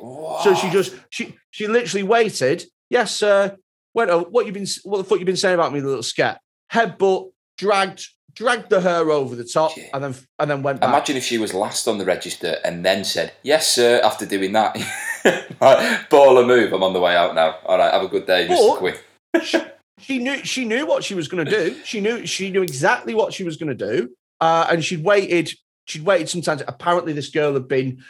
[0.00, 2.64] So she just she she literally waited.
[2.88, 3.56] Yes, sir.
[3.94, 4.10] Went.
[4.10, 4.66] Oh, what you've been?
[4.84, 6.40] What the fuck you've been saying about me, little scat?
[6.72, 9.88] Headbutt, dragged dragged the hair over the top, Yeah.
[9.94, 10.88] and then and then went back.
[10.88, 14.52] Imagine if she was last on the register and then said, "Yes, sir." After doing
[14.52, 14.76] that,
[15.60, 16.72] Right, baller move.
[16.72, 17.56] I'm on the way out now.
[17.66, 18.48] All right, have a good day.
[18.48, 18.94] But- Quinne.
[19.98, 21.76] she knew she knew what she was going to do.
[21.84, 25.52] She knew she knew exactly what she was going to do, uh, and she'd waited.
[25.86, 26.62] She'd waited sometimes.
[26.66, 28.02] Apparently, this girl had been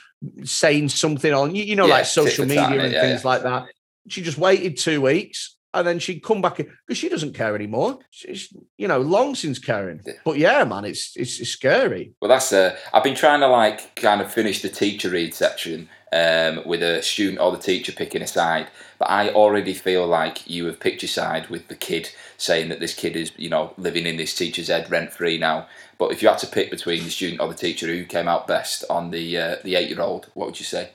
[0.45, 3.01] saying something on you, you know, Yeah, like social tit for tat, media and Yeah,
[3.03, 3.67] things like that.
[4.09, 7.99] She just waited two weeks, and then she'd come back because she doesn't care anymore.
[8.11, 10.01] She's you know long since caring.
[10.25, 12.13] But yeah, man, it's it's, it's scary.
[12.21, 12.53] Well, that's.
[12.53, 16.83] Uh, I've been trying to like kind of finish the teacher read section um, with
[16.83, 18.69] a student or the teacher picking a side,
[18.99, 22.81] but I already feel like you have picked your side with the kid saying that
[22.81, 25.67] this kid is, you know, living in this teacher's head rent free now.
[25.99, 28.47] But if you had to pick between the student or the teacher, who came out
[28.47, 30.31] best on the uh, the eight year old?
[30.35, 30.91] What would you say?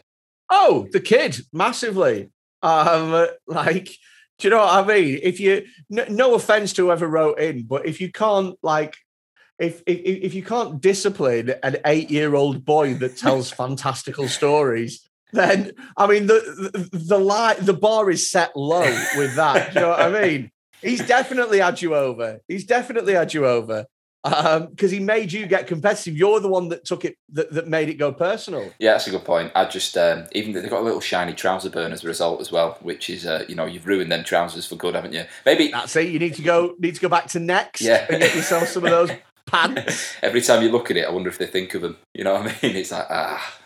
[0.50, 2.30] Oh, the kid massively.
[2.62, 3.90] Um, like,
[4.38, 5.20] do you know what I mean?
[5.24, 8.98] If you, no, no offense to whoever wrote in, but if you can't like,
[9.58, 16.08] if if, if you can't discipline an eight-year-old boy that tells fantastical stories, then I
[16.08, 18.82] mean the the the lie the bar is set low
[19.16, 19.74] with that.
[19.74, 20.52] do you know what I mean?
[20.82, 22.40] He's definitely had you over.
[22.48, 23.86] He's definitely had you over.
[24.26, 26.18] Um, because he made you get competitive.
[26.18, 28.72] You're the one that took it that, that made it go personal.
[28.80, 29.52] Yeah, that's a good point.
[29.54, 32.42] I just um, even though they've got a little shiny trouser burn as a result
[32.42, 35.26] as well, which is uh, you know you've ruined them trousers for good, haven't you?
[35.46, 36.10] Maybe That's it.
[36.10, 36.74] You need to go.
[36.80, 38.06] Need to go back to next Yeah.
[38.10, 39.12] and get yourself some of those
[39.46, 40.16] pants.
[40.24, 41.98] every time you look at it, I wonder if they think of them.
[42.16, 42.76] You know what I mean?
[42.78, 43.60] It's like ah.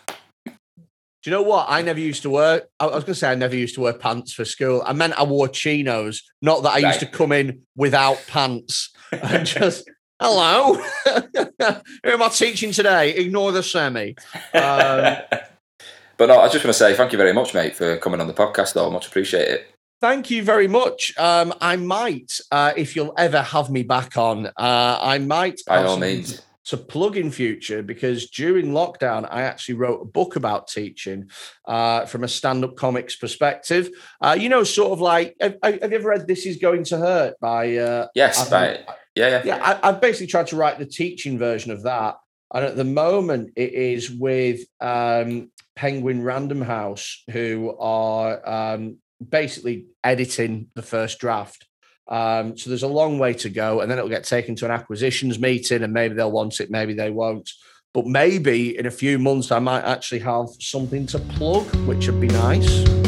[0.46, 1.66] Do you know what?
[1.68, 2.62] I never used to wear.
[2.78, 4.82] I was going to say I never used to wear pants for school.
[4.86, 6.22] I meant I wore chinos.
[6.40, 9.86] Not that I used to come in without pants and just
[10.20, 10.74] hello.
[12.04, 13.14] Who am I teaching today?
[13.14, 14.14] Ignore the semi.
[14.54, 15.16] Um,
[16.16, 18.26] but no, I just want to say thank you very much, mate, for coming on
[18.26, 18.74] the podcast.
[18.74, 19.66] Though, much appreciate it.
[20.00, 21.12] Thank you very much.
[21.18, 25.84] Um, I might, uh, if you'll ever have me back on, uh, I might By
[25.84, 26.40] all means.
[26.64, 31.28] to plug in future because during lockdown I actually wrote a book about teaching
[31.66, 33.90] uh, from a stand-up comics perspective.
[34.22, 36.96] Uh, you know, sort of like have, have you ever read "This Is Going to
[36.96, 37.76] Hurt" by?
[37.76, 38.78] Uh, Yes, by,
[39.14, 42.16] yeah, yeah, yeah, I, I've basically tried to write the teaching version of that.
[42.52, 49.86] And at the moment, it is with um, Penguin Random House, who are um, basically
[50.02, 51.66] editing the first draft.
[52.08, 54.72] Um, so there's a long way to go, and then it'll get taken to an
[54.72, 57.48] acquisitions meeting, and maybe they'll want it, maybe they won't.
[57.94, 62.20] But maybe in a few months, I might actually have something to plug, which would
[62.20, 62.99] be nice.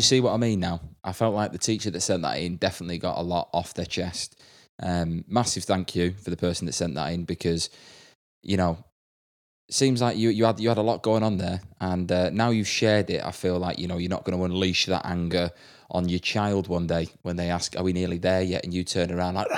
[0.00, 0.80] You see what I mean now?
[1.04, 3.86] I felt like the teacher that sent that in definitely got a lot off their
[3.86, 4.40] chest.
[4.82, 7.68] Um, massive thank you for the person that sent that in because,
[8.42, 8.82] you know,
[9.70, 12.50] seems like you you had you had a lot going on there, and uh, now
[12.50, 13.24] you've shared it.
[13.24, 15.50] I feel like you know you're not going to unleash that anger
[15.90, 18.84] on your child one day when they ask, "Are we nearly there yet?" and you
[18.84, 19.48] turn around like!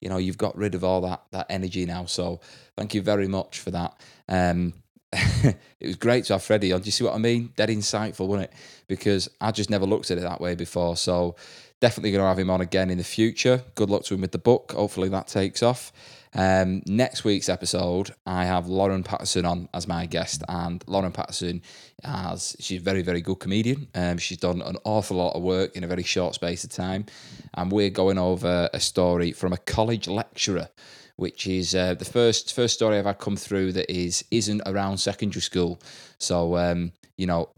[0.00, 2.06] You know, you've got rid of all that that energy now.
[2.06, 2.40] So
[2.76, 4.00] thank you very much for that.
[4.28, 4.72] Um,
[5.42, 6.80] it was great to have Freddy on.
[6.80, 7.52] Do you see what I mean?
[7.56, 8.56] Dead insightful, wasn't it?
[8.88, 10.96] Because I just never looked at it that way before.
[10.96, 11.36] So
[11.80, 13.62] definitely going to have him on again in the future.
[13.74, 14.72] Good luck to him with the book.
[14.72, 15.92] Hopefully that takes off.
[16.34, 21.60] Um, next week's episode, I have Lauren Pattison on as my guest, and Lauren Pattison,
[22.02, 23.88] has she's a very very good comedian.
[23.94, 27.04] Um, she's done an awful lot of work in a very short space of time,
[27.52, 30.70] and we're going over a story from a college lecturer
[31.16, 34.98] which is uh, the first first story I've had come through that is isn't around
[34.98, 35.80] secondary school.
[36.18, 37.50] So um, you know,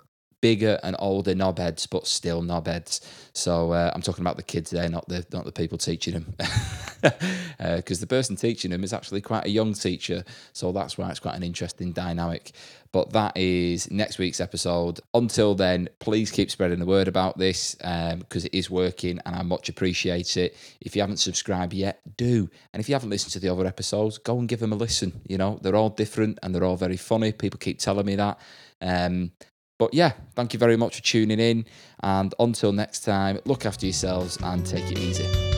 [0.44, 3.00] bigger and older knobheads, but still knobheads.
[3.32, 6.34] So uh, I'm talking about the kids there, not the not the people teaching them,
[7.00, 10.22] because uh, the person teaching them is actually quite a young teacher.
[10.52, 12.52] So that's why it's quite an interesting dynamic.
[12.95, 15.01] But that is next week's episode.
[15.14, 19.34] Until then, please keep spreading the word about this because um, it is working, and
[19.34, 20.57] I much appreciate it.
[20.80, 22.49] If you haven't subscribed yet, do.
[22.72, 25.22] And if you haven't listened to the other episodes, go and give them a listen.
[25.26, 27.32] You know they're all different and they're all very funny.
[27.32, 28.38] People keep telling me that.
[28.80, 29.32] Um,
[29.76, 31.66] but yeah, thank you very much for tuning in.
[32.01, 35.53] And until next time, look after yourselves and take it easy.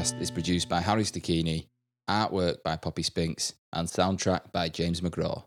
[0.00, 1.66] Is produced by Harry Stacchini,
[2.08, 5.44] artwork by Poppy Spinks, and soundtrack by James McGraw.